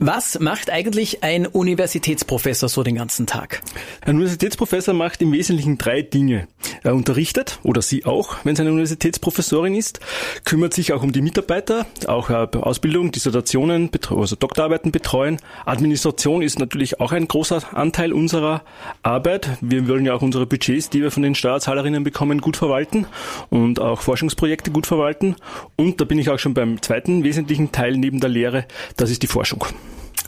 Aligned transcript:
Was 0.00 0.38
macht 0.38 0.70
eigentlich 0.70 1.24
ein 1.24 1.44
Universitätsprofessor 1.44 2.68
so 2.68 2.84
den 2.84 2.94
ganzen 2.94 3.26
Tag? 3.26 3.62
Ein 4.02 4.14
Universitätsprofessor 4.14 4.94
macht 4.94 5.20
im 5.22 5.32
Wesentlichen 5.32 5.76
drei 5.76 6.02
Dinge. 6.02 6.46
Er 6.84 6.94
unterrichtet, 6.94 7.58
oder 7.64 7.82
sie 7.82 8.04
auch, 8.04 8.36
wenn 8.44 8.54
es 8.54 8.60
eine 8.60 8.70
Universitätsprofessorin 8.70 9.74
ist, 9.74 9.98
kümmert 10.44 10.72
sich 10.72 10.92
auch 10.92 11.02
um 11.02 11.10
die 11.10 11.20
Mitarbeiter, 11.20 11.84
auch 12.06 12.30
Ausbildung, 12.30 13.10
Dissertationen, 13.10 13.90
also 14.10 14.36
Doktorarbeiten 14.36 14.92
betreuen. 14.92 15.38
Administration 15.66 16.42
ist 16.42 16.60
natürlich 16.60 17.00
auch 17.00 17.10
ein 17.10 17.26
großer 17.26 17.76
Anteil 17.76 18.12
unserer 18.12 18.62
Arbeit. 19.02 19.48
Wir 19.60 19.88
wollen 19.88 20.06
ja 20.06 20.14
auch 20.14 20.22
unsere 20.22 20.46
Budgets, 20.46 20.90
die 20.90 21.02
wir 21.02 21.10
von 21.10 21.24
den 21.24 21.34
Steuerzahlerinnen 21.34 22.04
bekommen, 22.04 22.40
gut 22.40 22.56
verwalten 22.56 23.08
und 23.50 23.80
auch 23.80 24.00
Forschungsprojekte 24.02 24.70
gut 24.70 24.86
verwalten. 24.86 25.34
Und 25.74 26.00
da 26.00 26.04
bin 26.04 26.20
ich 26.20 26.30
auch 26.30 26.38
schon 26.38 26.54
beim 26.54 26.80
zweiten 26.82 27.24
wesentlichen 27.24 27.72
Teil 27.72 27.96
neben 27.96 28.20
der 28.20 28.30
Lehre, 28.30 28.64
das 28.96 29.10
ist 29.10 29.24
die 29.24 29.26
Forschung. 29.26 29.64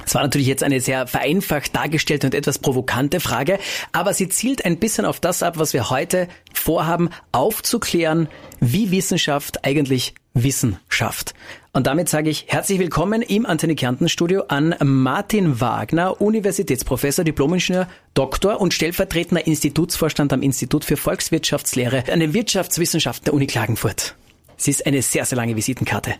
Das 0.04 0.14
war 0.14 0.22
natürlich 0.22 0.46
jetzt 0.46 0.62
eine 0.62 0.80
sehr 0.80 1.06
vereinfacht 1.06 1.74
dargestellte 1.74 2.26
und 2.26 2.34
etwas 2.34 2.58
provokante 2.58 3.20
Frage, 3.20 3.58
aber 3.92 4.14
sie 4.14 4.28
zielt 4.28 4.64
ein 4.64 4.78
bisschen 4.78 5.04
auf 5.04 5.20
das 5.20 5.42
ab, 5.42 5.58
was 5.58 5.72
wir 5.72 5.90
heute 5.90 6.28
vorhaben, 6.52 7.10
aufzuklären, 7.32 8.28
wie 8.60 8.90
Wissenschaft 8.90 9.64
eigentlich 9.64 10.14
Wissen 10.34 10.78
schafft. 10.88 11.34
Und 11.72 11.86
damit 11.86 12.08
sage 12.08 12.30
ich 12.30 12.46
herzlich 12.48 12.78
willkommen 12.78 13.22
im 13.22 13.46
Antenne 13.46 13.74
Kärnten 13.74 14.08
Studio 14.08 14.44
an 14.48 14.74
Martin 14.82 15.60
Wagner, 15.60 16.20
Universitätsprofessor, 16.20 17.24
Diplomingenieur, 17.24 17.88
Doktor 18.14 18.60
und 18.60 18.74
stellvertretender 18.74 19.46
Institutsvorstand 19.46 20.32
am 20.32 20.42
Institut 20.42 20.84
für 20.84 20.96
Volkswirtschaftslehre 20.96 22.04
an 22.12 22.20
den 22.20 22.34
Wirtschaftswissenschaften 22.34 23.26
der 23.26 23.34
Uni 23.34 23.46
Klagenfurt. 23.46 24.14
Sie 24.56 24.70
ist 24.70 24.84
eine 24.84 25.00
sehr, 25.02 25.24
sehr 25.24 25.36
lange 25.36 25.56
Visitenkarte. 25.56 26.14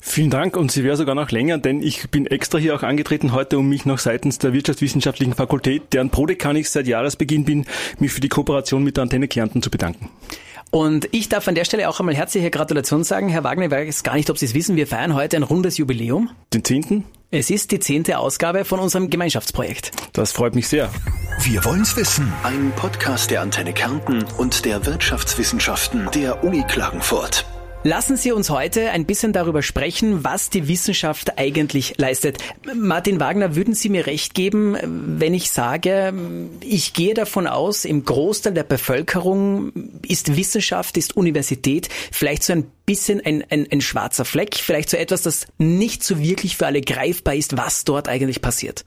Vielen 0.00 0.30
Dank 0.30 0.56
und 0.56 0.70
sie 0.70 0.84
wäre 0.84 0.96
sogar 0.96 1.14
noch 1.14 1.30
länger, 1.30 1.58
denn 1.58 1.82
ich 1.82 2.08
bin 2.10 2.26
extra 2.26 2.58
hier 2.58 2.74
auch 2.74 2.82
angetreten 2.82 3.32
heute, 3.32 3.58
um 3.58 3.68
mich 3.68 3.84
noch 3.84 3.98
seitens 3.98 4.38
der 4.38 4.52
Wirtschaftswissenschaftlichen 4.52 5.34
Fakultät, 5.34 5.92
deren 5.92 6.10
Prodekan 6.10 6.56
ich 6.56 6.70
seit 6.70 6.86
Jahresbeginn 6.86 7.44
bin, 7.44 7.66
mich 7.98 8.12
für 8.12 8.20
die 8.20 8.28
Kooperation 8.28 8.84
mit 8.84 8.96
der 8.96 9.02
Antenne 9.02 9.28
Kärnten 9.28 9.62
zu 9.62 9.70
bedanken. 9.70 10.10
Und 10.70 11.08
ich 11.12 11.28
darf 11.28 11.46
an 11.48 11.54
der 11.54 11.64
Stelle 11.64 11.88
auch 11.88 12.00
einmal 12.00 12.14
herzliche 12.14 12.50
Gratulation 12.50 13.04
sagen. 13.04 13.28
Herr 13.28 13.44
Wagner, 13.44 13.66
ich 13.66 13.70
weiß 13.70 14.02
gar 14.02 14.14
nicht, 14.14 14.30
ob 14.30 14.38
Sie 14.38 14.46
es 14.46 14.54
wissen, 14.54 14.76
wir 14.76 14.86
feiern 14.86 15.14
heute 15.14 15.36
ein 15.36 15.42
rundes 15.42 15.78
Jubiläum. 15.78 16.30
Den 16.52 16.64
zehnten? 16.64 17.04
Es 17.30 17.50
ist 17.50 17.70
die 17.72 17.80
zehnte 17.80 18.18
Ausgabe 18.18 18.64
von 18.64 18.78
unserem 18.78 19.10
Gemeinschaftsprojekt. 19.10 19.90
Das 20.12 20.32
freut 20.32 20.54
mich 20.54 20.68
sehr. 20.68 20.90
Wir 21.42 21.64
wollen's 21.64 21.96
wissen. 21.96 22.32
Ein 22.42 22.72
Podcast 22.76 23.30
der 23.30 23.42
Antenne 23.42 23.72
Kärnten 23.72 24.24
und 24.38 24.64
der 24.64 24.86
Wirtschaftswissenschaften 24.86 26.08
der 26.14 26.44
Uni 26.44 26.64
Klagenfurt. 26.68 27.46
Lassen 27.86 28.16
Sie 28.16 28.32
uns 28.32 28.50
heute 28.50 28.90
ein 28.90 29.06
bisschen 29.06 29.32
darüber 29.32 29.62
sprechen, 29.62 30.24
was 30.24 30.50
die 30.50 30.66
Wissenschaft 30.66 31.38
eigentlich 31.38 31.94
leistet. 31.98 32.38
Martin 32.74 33.20
Wagner, 33.20 33.54
würden 33.54 33.74
Sie 33.74 33.90
mir 33.90 34.08
recht 34.08 34.34
geben, 34.34 34.76
wenn 35.20 35.34
ich 35.34 35.52
sage, 35.52 36.12
ich 36.62 36.94
gehe 36.94 37.14
davon 37.14 37.46
aus, 37.46 37.84
im 37.84 38.04
Großteil 38.04 38.54
der 38.54 38.64
Bevölkerung 38.64 39.70
ist 40.04 40.36
Wissenschaft, 40.36 40.96
ist 40.96 41.16
Universität 41.16 41.88
vielleicht 42.10 42.42
so 42.42 42.54
ein 42.54 42.66
bisschen 42.86 43.24
ein, 43.24 43.44
ein, 43.50 43.68
ein 43.70 43.80
schwarzer 43.80 44.24
Fleck, 44.24 44.56
vielleicht 44.56 44.90
so 44.90 44.96
etwas, 44.96 45.22
das 45.22 45.46
nicht 45.58 46.02
so 46.02 46.18
wirklich 46.18 46.56
für 46.56 46.66
alle 46.66 46.80
greifbar 46.80 47.36
ist, 47.36 47.56
was 47.56 47.84
dort 47.84 48.08
eigentlich 48.08 48.42
passiert. 48.42 48.84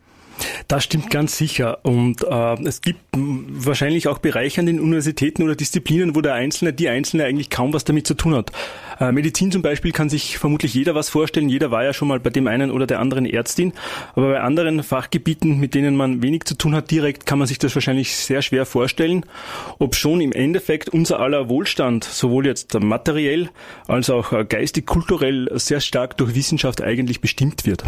Das 0.67 0.83
stimmt 0.83 1.09
ganz 1.09 1.37
sicher. 1.37 1.79
Und 1.83 2.23
äh, 2.23 2.63
es 2.63 2.81
gibt 2.81 2.99
wahrscheinlich 3.13 4.07
auch 4.07 4.19
Bereiche 4.19 4.61
an 4.61 4.67
den 4.67 4.79
Universitäten 4.79 5.43
oder 5.43 5.55
Disziplinen, 5.55 6.15
wo 6.15 6.21
der 6.21 6.33
Einzelne, 6.33 6.73
die 6.73 6.89
Einzelne 6.89 7.25
eigentlich 7.25 7.49
kaum 7.49 7.73
was 7.73 7.83
damit 7.83 8.07
zu 8.07 8.13
tun 8.13 8.35
hat. 8.35 8.51
Äh, 8.99 9.11
Medizin 9.11 9.51
zum 9.51 9.61
Beispiel 9.61 9.91
kann 9.91 10.09
sich 10.09 10.37
vermutlich 10.37 10.73
jeder 10.73 10.95
was 10.95 11.09
vorstellen. 11.09 11.49
Jeder 11.49 11.71
war 11.71 11.83
ja 11.83 11.93
schon 11.93 12.07
mal 12.07 12.19
bei 12.19 12.29
dem 12.29 12.47
einen 12.47 12.71
oder 12.71 12.87
der 12.87 12.99
anderen 12.99 13.25
Ärztin. 13.25 13.73
Aber 14.15 14.31
bei 14.31 14.41
anderen 14.41 14.83
Fachgebieten, 14.83 15.59
mit 15.59 15.73
denen 15.73 15.95
man 15.95 16.21
wenig 16.21 16.43
zu 16.45 16.55
tun 16.55 16.75
hat 16.75 16.91
direkt, 16.91 17.25
kann 17.25 17.39
man 17.39 17.47
sich 17.47 17.59
das 17.59 17.75
wahrscheinlich 17.75 18.15
sehr 18.15 18.41
schwer 18.41 18.65
vorstellen. 18.65 19.25
Ob 19.79 19.95
schon 19.95 20.21
im 20.21 20.31
Endeffekt 20.31 20.89
unser 20.89 21.19
aller 21.19 21.49
Wohlstand, 21.49 22.03
sowohl 22.03 22.45
jetzt 22.45 22.79
materiell 22.79 23.49
als 23.87 24.09
auch 24.09 24.33
äh, 24.33 24.45
geistig, 24.45 24.85
kulturell, 24.85 25.49
sehr 25.55 25.81
stark 25.81 26.17
durch 26.17 26.35
Wissenschaft 26.35 26.81
eigentlich 26.81 27.21
bestimmt 27.21 27.65
wird. 27.65 27.83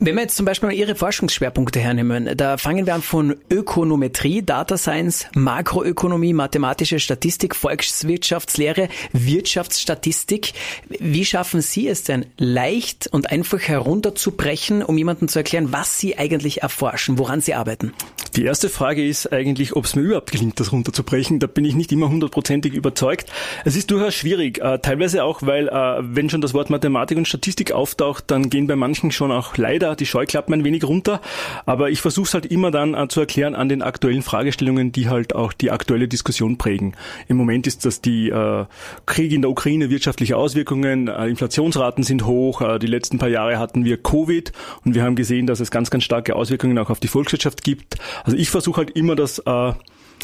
Wenn 0.00 0.14
wir 0.14 0.22
jetzt 0.22 0.36
zum 0.36 0.46
Beispiel 0.46 0.68
mal 0.68 0.74
Ihre 0.76 0.94
Forschungsschwerpunkte 0.94 1.80
hernehmen, 1.80 2.30
da 2.36 2.56
fangen 2.56 2.86
wir 2.86 2.94
an 2.94 3.02
von 3.02 3.34
Ökonometrie, 3.50 4.42
Data 4.42 4.78
Science, 4.78 5.26
Makroökonomie, 5.34 6.34
mathematische 6.34 7.00
Statistik, 7.00 7.56
Volkswirtschaftslehre, 7.56 8.88
Wirtschaftsstatistik. 9.12 10.52
Wie 11.00 11.24
schaffen 11.24 11.62
Sie 11.62 11.88
es 11.88 12.04
denn, 12.04 12.26
leicht 12.36 13.08
und 13.08 13.32
einfach 13.32 13.58
herunterzubrechen, 13.58 14.84
um 14.84 14.96
jemandem 14.96 15.26
zu 15.26 15.40
erklären, 15.40 15.72
was 15.72 15.98
Sie 15.98 16.16
eigentlich 16.16 16.62
erforschen, 16.62 17.18
woran 17.18 17.40
Sie 17.40 17.54
arbeiten? 17.54 17.92
Die 18.36 18.44
erste 18.44 18.68
Frage 18.68 19.04
ist 19.04 19.32
eigentlich, 19.32 19.74
ob 19.74 19.86
es 19.86 19.96
mir 19.96 20.02
überhaupt 20.02 20.30
gelingt, 20.30 20.60
das 20.60 20.70
runterzubrechen. 20.70 21.40
Da 21.40 21.48
bin 21.48 21.64
ich 21.64 21.74
nicht 21.74 21.90
immer 21.90 22.08
hundertprozentig 22.08 22.72
überzeugt. 22.72 23.32
Es 23.64 23.74
ist 23.74 23.90
durchaus 23.90 24.14
schwierig, 24.14 24.60
äh, 24.60 24.78
teilweise 24.78 25.24
auch, 25.24 25.42
weil 25.42 25.66
äh, 25.66 25.72
wenn 26.02 26.30
schon 26.30 26.40
das 26.40 26.54
Wort 26.54 26.70
Mathematik 26.70 27.18
und 27.18 27.26
Statistik 27.26 27.72
auftaucht, 27.72 28.24
dann 28.28 28.48
gehen 28.48 28.68
bei 28.68 28.76
manchen 28.76 29.10
schon 29.10 29.32
auch 29.32 29.56
leider 29.56 29.87
wieder 29.88 29.96
die 29.96 30.06
Scheuklappen 30.06 30.54
ein 30.54 30.64
wenig 30.64 30.84
runter. 30.84 31.20
Aber 31.66 31.90
ich 31.90 32.00
versuche 32.00 32.26
es 32.26 32.34
halt 32.34 32.46
immer 32.46 32.70
dann 32.70 32.94
äh, 32.94 33.08
zu 33.08 33.20
erklären 33.20 33.54
an 33.54 33.68
den 33.68 33.82
aktuellen 33.82 34.22
Fragestellungen, 34.22 34.92
die 34.92 35.08
halt 35.08 35.34
auch 35.34 35.52
die 35.52 35.70
aktuelle 35.70 36.08
Diskussion 36.08 36.58
prägen. 36.58 36.94
Im 37.28 37.36
Moment 37.36 37.66
ist 37.66 37.84
das 37.84 38.00
die 38.00 38.28
äh, 38.28 38.66
Krieg 39.06 39.32
in 39.32 39.42
der 39.42 39.50
Ukraine, 39.50 39.90
wirtschaftliche 39.90 40.36
Auswirkungen, 40.36 41.08
äh, 41.08 41.26
Inflationsraten 41.28 42.04
sind 42.04 42.26
hoch. 42.26 42.60
Äh, 42.60 42.78
die 42.78 42.86
letzten 42.86 43.18
paar 43.18 43.28
Jahre 43.28 43.58
hatten 43.58 43.84
wir 43.84 43.96
Covid 44.02 44.52
und 44.84 44.94
wir 44.94 45.02
haben 45.02 45.16
gesehen, 45.16 45.46
dass 45.46 45.60
es 45.60 45.70
ganz, 45.70 45.90
ganz 45.90 46.04
starke 46.04 46.36
Auswirkungen 46.36 46.78
auch 46.78 46.90
auf 46.90 47.00
die 47.00 47.08
Volkswirtschaft 47.08 47.64
gibt. 47.64 47.96
Also 48.24 48.36
ich 48.36 48.50
versuche 48.50 48.78
halt 48.78 48.90
immer 48.90 49.16
das 49.16 49.38
äh, 49.40 49.72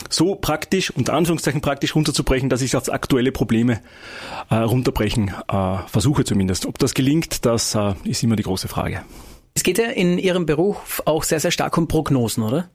so 0.09 0.35
praktisch, 0.35 0.91
unter 0.91 1.15
Anführungszeichen 1.15 1.61
praktisch 1.61 1.95
runterzubrechen, 1.95 2.49
dass 2.49 2.63
ich 2.63 2.71
es 2.71 2.75
auf 2.75 2.93
aktuelle 2.93 3.33
Probleme 3.33 3.81
äh, 4.51 4.57
runterbrechen 4.57 5.33
äh, 5.49 5.79
versuche 5.87 6.25
zumindest. 6.25 6.67
Ob 6.67 6.79
das 6.79 6.95
gelingt, 6.95 7.45
das 7.45 7.75
äh, 7.75 7.95
ist 8.05 8.23
immer 8.23 8.37
die 8.37 8.43
große 8.43 8.69
Frage. 8.69 9.03
Es 9.57 9.63
geht 9.63 9.79
ja 9.79 9.85
in 9.85 10.19
Ihrem 10.19 10.47
Beruf 10.47 11.01
auch 11.05 11.23
sehr, 11.23 11.39
sehr 11.39 11.53
stark 11.53 11.79
um 11.79 11.87
Prognosen, 11.87 12.43
oder? 12.43 12.69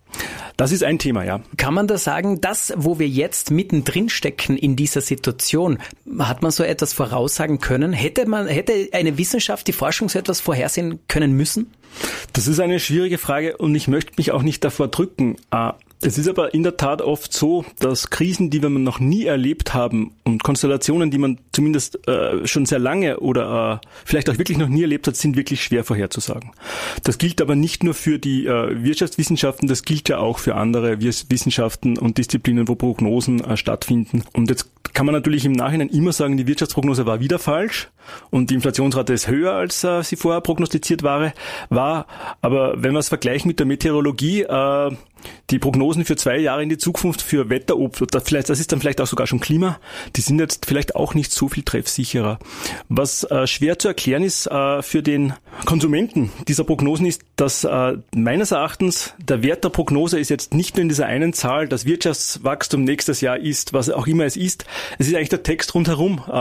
Das 0.55 0.71
ist 0.71 0.81
ein 0.81 0.97
Thema, 0.97 1.25
ja. 1.25 1.41
Kann 1.57 1.73
man 1.73 1.87
da 1.87 1.97
sagen, 1.97 2.39
das, 2.39 2.73
wo 2.77 2.99
wir 2.99 3.07
jetzt 3.07 3.51
mittendrin 3.51 4.07
stecken 4.07 4.57
in 4.57 4.77
dieser 4.77 5.01
Situation, 5.01 5.79
hat 6.19 6.41
man 6.41 6.51
so 6.51 6.63
etwas 6.63 6.93
voraussagen 6.93 7.59
können? 7.59 7.91
Hätte 7.91 8.25
man, 8.27 8.47
hätte 8.47 8.89
eine 8.93 9.17
Wissenschaft, 9.17 9.67
die 9.67 9.73
Forschung 9.73 10.07
so 10.07 10.19
etwas 10.19 10.39
vorhersehen 10.39 10.99
können 11.09 11.33
müssen? 11.33 11.73
Das 12.31 12.47
ist 12.47 12.61
eine 12.61 12.79
schwierige 12.79 13.17
Frage 13.17 13.57
und 13.57 13.75
ich 13.75 13.89
möchte 13.89 14.13
mich 14.15 14.31
auch 14.31 14.41
nicht 14.41 14.63
davor 14.63 14.87
drücken. 14.87 15.35
Es 16.01 16.17
ist 16.17 16.29
aber 16.29 16.53
in 16.53 16.63
der 16.63 16.77
Tat 16.77 17.01
oft 17.01 17.33
so, 17.33 17.65
dass 17.79 18.09
Krisen, 18.09 18.49
die 18.49 18.61
wir 18.61 18.69
noch 18.69 19.01
nie 19.01 19.25
erlebt 19.25 19.73
haben 19.73 20.13
und 20.23 20.43
Konstellationen, 20.43 21.11
die 21.11 21.17
man 21.17 21.39
zumindest 21.51 22.07
äh, 22.07 22.47
schon 22.47 22.65
sehr 22.65 22.79
lange 22.79 23.19
oder 23.19 23.81
äh, 23.83 23.87
vielleicht 24.05 24.29
auch 24.29 24.37
wirklich 24.37 24.57
noch 24.57 24.69
nie 24.69 24.83
erlebt 24.83 25.07
hat, 25.07 25.17
sind 25.17 25.35
wirklich 25.35 25.61
schwer 25.61 25.83
vorherzusagen. 25.83 26.51
Das 27.03 27.17
gilt 27.17 27.41
aber 27.41 27.55
nicht 27.55 27.83
nur 27.83 27.93
für 27.93 28.17
die 28.17 28.45
äh, 28.45 28.81
Wirtschaftswissenschaften, 28.81 29.67
das 29.67 29.83
gilt 29.83 30.07
ja 30.07 30.19
auch 30.19 30.39
für 30.39 30.55
andere 30.55 31.01
Wissenschaften 31.01 31.97
und 31.97 32.17
Disziplinen, 32.17 32.69
wo 32.69 32.75
Prognosen 32.75 33.43
äh, 33.43 33.57
stattfinden. 33.57 34.23
Und 34.31 34.49
jetzt 34.49 34.69
kann 34.93 35.05
man 35.05 35.13
natürlich 35.13 35.43
im 35.43 35.51
Nachhinein 35.51 35.89
immer 35.89 36.13
sagen, 36.13 36.37
die 36.37 36.47
Wirtschaftsprognose 36.47 37.05
war 37.05 37.19
wieder 37.19 37.39
falsch 37.39 37.89
und 38.29 38.49
die 38.49 38.55
Inflationsrate 38.55 39.13
ist 39.13 39.27
höher, 39.27 39.53
als 39.53 39.83
äh, 39.83 40.03
sie 40.03 40.15
vorher 40.15 40.41
prognostiziert 40.41 41.03
war, 41.03 41.33
war. 41.69 42.05
Aber 42.41 42.81
wenn 42.81 42.93
wir 42.93 42.99
es 42.99 43.09
vergleichen 43.09 43.47
mit 43.47 43.59
der 43.59 43.65
Meteorologie, 43.65 44.43
äh, 44.43 44.91
die 45.49 45.59
Prognosen 45.59 46.05
für 46.05 46.15
zwei 46.15 46.37
Jahre 46.37 46.63
in 46.63 46.69
die 46.69 46.77
Zukunft 46.77 47.21
für 47.21 47.49
Wetter, 47.49 47.75
vielleicht, 48.23 48.49
das 48.49 48.59
ist 48.59 48.71
dann 48.71 48.79
vielleicht 48.79 49.01
auch 49.01 49.07
sogar 49.07 49.27
schon 49.27 49.39
Klima, 49.39 49.79
die 50.15 50.21
sind 50.21 50.39
jetzt 50.39 50.65
vielleicht 50.65 50.95
auch 50.95 51.13
nicht 51.15 51.31
so 51.31 51.49
viel 51.49 51.63
treffsicherer. 51.63 52.39
Was 52.87 53.23
äh, 53.23 53.47
schwer 53.47 53.79
zu 53.79 53.87
erklären 53.87 54.23
ist 54.23 54.47
äh, 54.47 54.81
für 54.81 55.01
den 55.01 55.33
Konsumenten 55.65 56.31
dieser 56.47 56.63
Prognosen 56.63 57.05
ist, 57.05 57.21
dass 57.35 57.63
äh, 57.63 57.97
meines 58.15 58.51
Erachtens 58.51 59.13
der 59.17 59.43
Wert 59.43 59.63
der 59.63 59.69
Prognose 59.69 60.19
ist 60.19 60.29
jetzt 60.29 60.53
nicht 60.53 60.75
nur 60.75 60.83
in 60.83 60.89
dieser 60.89 61.07
einen 61.07 61.33
Zahl, 61.33 61.67
das 61.67 61.85
Wirtschaftswachstum 61.85 62.83
nächstes 62.83 63.21
Jahr 63.21 63.37
ist, 63.37 63.73
was 63.73 63.89
auch 63.89 64.07
immer 64.07 64.25
es 64.25 64.37
ist. 64.37 64.65
Es 64.99 65.07
ist 65.07 65.15
eigentlich 65.15 65.29
der 65.29 65.43
Text 65.43 65.73
rundherum, 65.73 66.21
äh, 66.27 66.31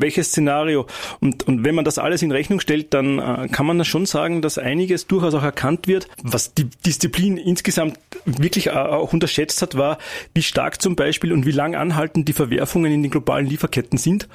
welches 0.00 0.28
Szenario. 0.28 0.86
Und, 1.20 1.46
und 1.46 1.64
wenn 1.64 1.74
man 1.74 1.84
das 1.84 1.98
alles 1.98 2.22
in 2.22 2.32
Rechnung 2.32 2.60
stellt, 2.60 2.94
dann 2.94 3.18
äh, 3.18 3.48
kann 3.48 3.66
man 3.66 3.84
schon 3.84 4.06
sagen, 4.06 4.42
dass 4.42 4.58
einiges 4.58 5.06
durchaus 5.06 5.34
auch 5.34 5.42
erkannt 5.42 5.86
wird, 5.86 6.08
was 6.22 6.54
die 6.54 6.68
Disziplin 6.86 7.36
insgesamt 7.36 7.98
wirklich 8.24 8.70
auch 8.70 9.12
unterschätzt 9.12 9.62
hat, 9.62 9.76
war, 9.76 9.98
wie 10.34 10.42
stark 10.42 10.82
zum 10.82 10.96
Beispiel 10.96 11.32
und 11.32 11.46
wie 11.46 11.52
lang 11.52 11.74
anhaltend 11.74 12.28
die 12.28 12.32
Verwerfungen 12.32 12.92
in 12.92 13.02
den 13.02 13.10
globalen 13.10 13.46
Lieferketten 13.46 13.98
sind. 13.98 14.28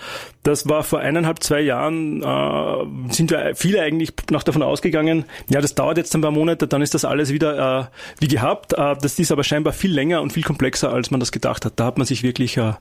Das 0.44 0.68
war 0.68 0.84
vor 0.84 1.00
eineinhalb, 1.00 1.44
zwei 1.44 1.62
Jahren, 1.62 2.22
äh, 2.22 3.14
sind 3.14 3.32
wir 3.32 3.56
viele 3.56 3.82
eigentlich 3.82 4.14
noch 4.30 4.44
davon 4.44 4.62
ausgegangen, 4.62 5.26
ja, 5.50 5.62
das 5.62 5.76
dauert 5.76 5.98
jetzt 5.98 6.14
ein 6.16 6.22
paar 6.22 6.32
Monate, 6.32 6.68
dann 6.68 6.82
ist 6.82 6.94
das 6.94 7.06
alles 7.06 7.32
wieder 7.32 7.80
äh, 7.80 7.86
wie 8.20 8.28
gehabt. 8.28 8.74
Äh, 8.74 8.96
das 9.02 9.20
ist 9.20 9.32
aber 9.32 9.44
scheinbar 9.44 9.74
viel 9.74 9.92
länger 9.92 10.22
und 10.22 10.34
viel 10.34 10.44
komplexer, 10.44 10.92
als 10.92 11.12
man 11.12 11.20
das 11.20 11.32
gedacht 11.32 11.66
hat. 11.66 11.74
Da 11.78 11.86
hat 11.86 11.98
man 11.98 12.06
sich 12.06 12.24
wirklich 12.24 12.58
äh, 12.58 12.74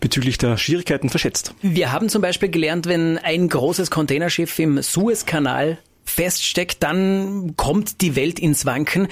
bezüglich 0.00 0.38
der 0.38 0.56
Schwierigkeiten 0.56 1.08
verschätzt. 1.08 1.54
Wir 1.62 1.92
haben 1.92 2.08
zum 2.08 2.22
Beispiel 2.22 2.48
gelernt, 2.48 2.86
wenn 2.86 3.01
ein 3.22 3.48
großes 3.48 3.90
Containerschiff 3.90 4.58
im 4.58 4.82
Suezkanal 4.82 5.78
feststeckt, 6.04 6.82
dann 6.82 7.54
kommt 7.56 8.00
die 8.00 8.16
Welt 8.16 8.38
ins 8.38 8.66
Wanken, 8.66 9.08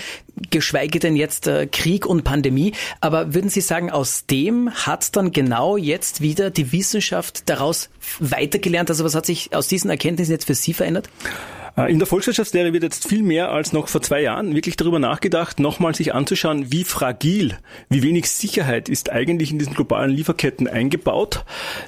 geschweige 0.51 0.99
denn 0.99 1.17
jetzt 1.17 1.47
äh, 1.47 1.67
Krieg 1.67 2.05
und 2.05 2.25
Pandemie. 2.25 2.73
Aber 3.01 3.35
würden 3.35 3.49
Sie 3.49 3.61
sagen, 3.61 3.91
aus 3.91 4.27
dem 4.27 4.71
hat 4.71 5.17
dann 5.17 5.33
genau 5.33 5.77
jetzt 5.77 6.21
wieder 6.21 6.51
die 6.51 6.73
Wissenschaft 6.73 7.49
daraus 7.49 7.91
weitergelernt? 8.19 8.91
Also 8.91 9.05
was 9.05 9.15
hat 9.15 9.27
sich 9.27 9.55
aus 9.55 9.69
diesen 9.69 9.91
Erkenntnissen 9.91 10.33
jetzt 10.33 10.47
für 10.47 10.55
Sie 10.55 10.75
verändert? 10.75 11.09
Äh, 11.77 11.91
in 11.91 11.99
der 11.99 12.07
Volkswirtschaftslehre 12.07 12.73
wird 12.73 12.83
jetzt 12.83 13.09
viel 13.09 13.23
mehr 13.23 13.51
als 13.51 13.73
noch 13.73 13.89
vor 13.89 14.03
zwei 14.03 14.23
Jahren 14.23 14.55
wirklich 14.55 14.77
darüber 14.77 14.99
nachgedacht, 14.99 15.61
nochmal 15.61 15.95
sich 15.95 16.15
anzuschauen, 16.15 16.73
wie 16.73 16.85
fragil, 16.85 17.57
wie 17.89 18.03
wenig 18.03 18.31
Sicherheit 18.31 18.89
ist 18.89 19.11
eigentlich 19.11 19.53
in 19.53 19.59
diesen 19.59 19.75
globalen 19.75 20.11
Lieferketten 20.11 20.69
eingebaut. 20.69 21.45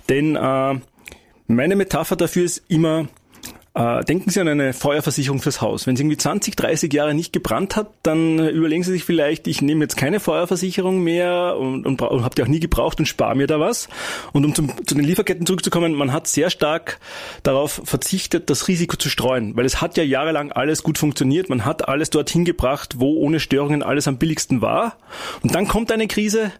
Denn 0.08 0.36
äh, 0.36 0.74
meine 1.46 1.76
Metapher 1.76 2.16
dafür 2.16 2.44
ist 2.44 2.62
immer, 2.68 3.08
äh, 3.74 4.04
denken 4.04 4.28
Sie 4.28 4.38
an 4.38 4.48
eine 4.48 4.74
Feuerversicherung 4.74 5.40
fürs 5.40 5.62
Haus. 5.62 5.86
Wenn 5.86 5.94
es 5.94 6.00
irgendwie 6.00 6.18
20, 6.18 6.56
30 6.56 6.92
Jahre 6.92 7.14
nicht 7.14 7.32
gebrannt 7.32 7.74
hat, 7.74 7.90
dann 8.02 8.38
überlegen 8.38 8.82
Sie 8.82 8.92
sich 8.92 9.04
vielleicht, 9.04 9.46
ich 9.46 9.62
nehme 9.62 9.84
jetzt 9.84 9.96
keine 9.96 10.20
Feuerversicherung 10.20 11.02
mehr 11.02 11.56
und, 11.58 11.86
und, 11.86 12.02
und 12.02 12.24
habe 12.24 12.34
die 12.34 12.42
auch 12.42 12.48
nie 12.48 12.60
gebraucht 12.60 12.98
und 12.98 13.06
spare 13.06 13.34
mir 13.34 13.46
da 13.46 13.58
was. 13.58 13.88
Und 14.32 14.44
um 14.44 14.54
zum, 14.54 14.86
zu 14.86 14.94
den 14.94 15.04
Lieferketten 15.04 15.46
zurückzukommen, 15.46 15.94
man 15.94 16.12
hat 16.12 16.26
sehr 16.26 16.50
stark 16.50 16.98
darauf 17.42 17.80
verzichtet, 17.84 18.50
das 18.50 18.68
Risiko 18.68 18.96
zu 18.96 19.08
streuen, 19.08 19.56
weil 19.56 19.64
es 19.64 19.80
hat 19.80 19.96
ja 19.96 20.04
jahrelang 20.04 20.52
alles 20.52 20.82
gut 20.82 20.98
funktioniert. 20.98 21.48
Man 21.48 21.64
hat 21.64 21.88
alles 21.88 22.10
dorthin 22.10 22.44
gebracht, 22.44 22.96
wo 22.98 23.14
ohne 23.16 23.40
Störungen 23.40 23.82
alles 23.82 24.06
am 24.06 24.18
billigsten 24.18 24.60
war. 24.60 24.98
Und 25.42 25.54
dann 25.54 25.66
kommt 25.66 25.90
eine 25.90 26.08
Krise, 26.08 26.52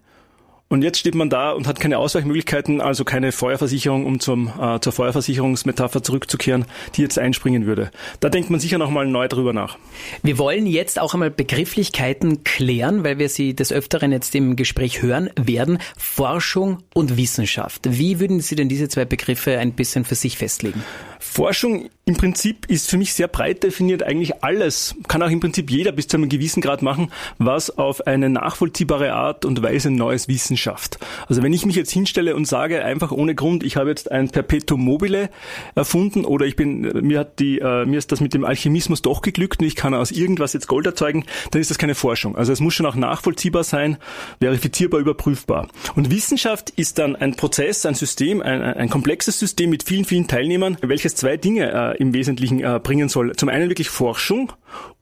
und 0.72 0.80
jetzt 0.80 0.98
steht 0.98 1.14
man 1.14 1.28
da 1.28 1.50
und 1.50 1.66
hat 1.66 1.80
keine 1.80 1.98
Ausweichmöglichkeiten, 1.98 2.80
also 2.80 3.04
keine 3.04 3.30
Feuerversicherung, 3.30 4.06
um 4.06 4.20
zum, 4.20 4.50
äh, 4.58 4.80
zur 4.80 4.94
Feuerversicherungsmetapher 4.94 6.02
zurückzukehren, 6.02 6.64
die 6.94 7.02
jetzt 7.02 7.19
einspringen 7.19 7.66
würde. 7.66 7.90
Da 8.20 8.30
denkt 8.30 8.48
man 8.48 8.58
sicher 8.58 8.78
nochmal 8.78 9.06
neu 9.06 9.28
drüber 9.28 9.52
nach. 9.52 9.76
Wir 10.22 10.38
wollen 10.38 10.64
jetzt 10.64 10.98
auch 10.98 11.12
einmal 11.12 11.30
Begrifflichkeiten 11.30 12.42
klären, 12.42 13.04
weil 13.04 13.19
wir 13.19 13.28
sie 13.28 13.54
des 13.54 13.70
Öfteren 13.70 14.12
jetzt 14.12 14.34
im 14.34 14.56
Gespräch 14.56 15.02
hören 15.02 15.28
werden. 15.36 15.76
Forschung 15.98 16.78
und 16.94 17.19
Wissenschaft. 17.19 17.82
Wie 17.90 18.19
würden 18.19 18.40
Sie 18.40 18.56
denn 18.56 18.70
diese 18.70 18.88
zwei 18.88 19.04
Begriffe 19.04 19.58
ein 19.58 19.74
bisschen 19.74 20.06
für 20.06 20.14
sich 20.14 20.38
festlegen? 20.38 20.82
Forschung 21.22 21.90
im 22.04 22.16
Prinzip 22.16 22.66
ist 22.66 22.90
für 22.90 22.96
mich 22.96 23.14
sehr 23.14 23.28
breit 23.28 23.62
definiert. 23.62 24.02
Eigentlich 24.02 24.42
alles 24.42 24.96
kann 25.06 25.22
auch 25.22 25.30
im 25.30 25.38
Prinzip 25.38 25.70
jeder 25.70 25.92
bis 25.92 26.08
zu 26.08 26.16
einem 26.16 26.28
gewissen 26.28 26.60
Grad 26.60 26.82
machen, 26.82 27.12
was 27.38 27.78
auf 27.78 28.06
eine 28.06 28.28
nachvollziehbare 28.28 29.12
Art 29.12 29.44
und 29.44 29.62
Weise 29.62 29.90
neues 29.90 30.26
Wissen 30.26 30.56
schafft. 30.62 30.98
Also 31.28 31.42
wenn 31.42 31.52
ich 31.52 31.66
mich 31.66 31.76
jetzt 31.76 31.90
hinstelle 31.90 32.34
und 32.34 32.46
sage 32.46 32.84
einfach 32.84 33.12
ohne 33.12 33.34
Grund, 33.34 33.62
ich 33.64 33.76
habe 33.76 33.90
jetzt 33.90 34.10
ein 34.10 34.30
Perpetuum 34.30 34.82
mobile 34.84 35.28
erfunden 35.74 36.24
oder 36.24 36.46
ich 36.46 36.56
bin 36.56 36.80
mir 37.02 37.20
hat 37.20 37.38
die 37.38 37.58
äh, 37.58 37.84
mir 37.84 37.98
ist 37.98 38.12
das 38.12 38.20
mit 38.20 38.34
dem 38.34 38.44
Alchemismus 38.44 39.02
doch 39.02 39.22
geglückt 39.22 39.60
und 39.60 39.66
ich 39.66 39.76
kann 39.76 39.94
aus 39.94 40.10
irgendwas 40.10 40.52
jetzt 40.52 40.68
Gold 40.68 40.86
erzeugen, 40.86 41.24
dann 41.50 41.60
ist 41.60 41.70
das 41.70 41.78
keine 41.78 41.94
Forschung. 41.94 42.36
Also 42.36 42.52
es 42.52 42.60
muss 42.60 42.74
schon 42.74 42.86
auch 42.86 42.94
nachvollziehbar 42.94 43.64
sein, 43.64 43.96
verifizierbar, 44.40 45.00
überprüfbar. 45.00 45.68
Und 45.94 46.10
Wissenschaft 46.10 46.70
ist 46.70 46.98
dann 46.98 47.16
ein 47.16 47.34
Prozess, 47.36 47.84
ein 47.86 47.94
System, 47.94 48.40
ein, 48.40 48.62
ein 48.62 48.88
komplexes 48.88 49.38
System 49.38 49.70
mit 49.70 49.82
vielen 49.82 50.04
vielen 50.04 50.28
Teilnehmern, 50.28 50.78
welches 50.82 51.14
zwei 51.14 51.36
Dinge 51.36 51.72
äh, 51.72 51.98
im 51.98 52.14
Wesentlichen 52.14 52.60
äh, 52.60 52.80
bringen 52.82 53.08
soll. 53.08 53.34
Zum 53.36 53.48
einen 53.48 53.68
wirklich 53.68 53.90
Forschung 53.90 54.52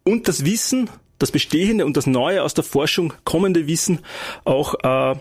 und 0.05 0.29
das 0.29 0.45
Wissen, 0.45 0.89
das 1.21 1.31
bestehende 1.31 1.87
und 1.87 1.97
das 1.97 2.09
neue 2.09 2.43
aus 2.43 2.55
der 2.55 2.65
Forschung 2.65 3.13
kommende 3.25 3.69
Wissen 3.69 4.01
auch 4.45 4.75
äh, 4.83 5.15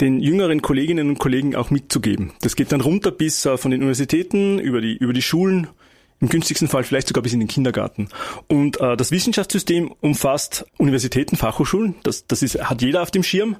den 0.00 0.20
jüngeren 0.20 0.62
Kolleginnen 0.62 1.10
und 1.10 1.18
Kollegen 1.18 1.54
auch 1.56 1.70
mitzugeben. 1.70 2.32
Das 2.40 2.56
geht 2.56 2.72
dann 2.72 2.80
runter 2.80 3.10
bis 3.10 3.44
äh, 3.44 3.58
von 3.58 3.70
den 3.70 3.80
Universitäten 3.80 4.58
über 4.58 4.80
die 4.80 4.96
über 4.96 5.12
die 5.12 5.22
Schulen 5.22 5.66
im 6.20 6.28
günstigsten 6.28 6.68
Fall 6.68 6.84
vielleicht 6.84 7.08
sogar 7.08 7.22
bis 7.22 7.32
in 7.32 7.40
den 7.40 7.48
Kindergarten. 7.48 8.08
Und 8.48 8.80
äh, 8.80 8.96
das 8.96 9.10
Wissenschaftssystem 9.10 9.92
umfasst 10.00 10.66
Universitäten, 10.76 11.36
Fachhochschulen, 11.36 11.94
das, 12.02 12.26
das 12.26 12.42
ist, 12.42 12.62
hat 12.62 12.82
jeder 12.82 13.02
auf 13.02 13.10
dem 13.10 13.22
Schirm. 13.22 13.56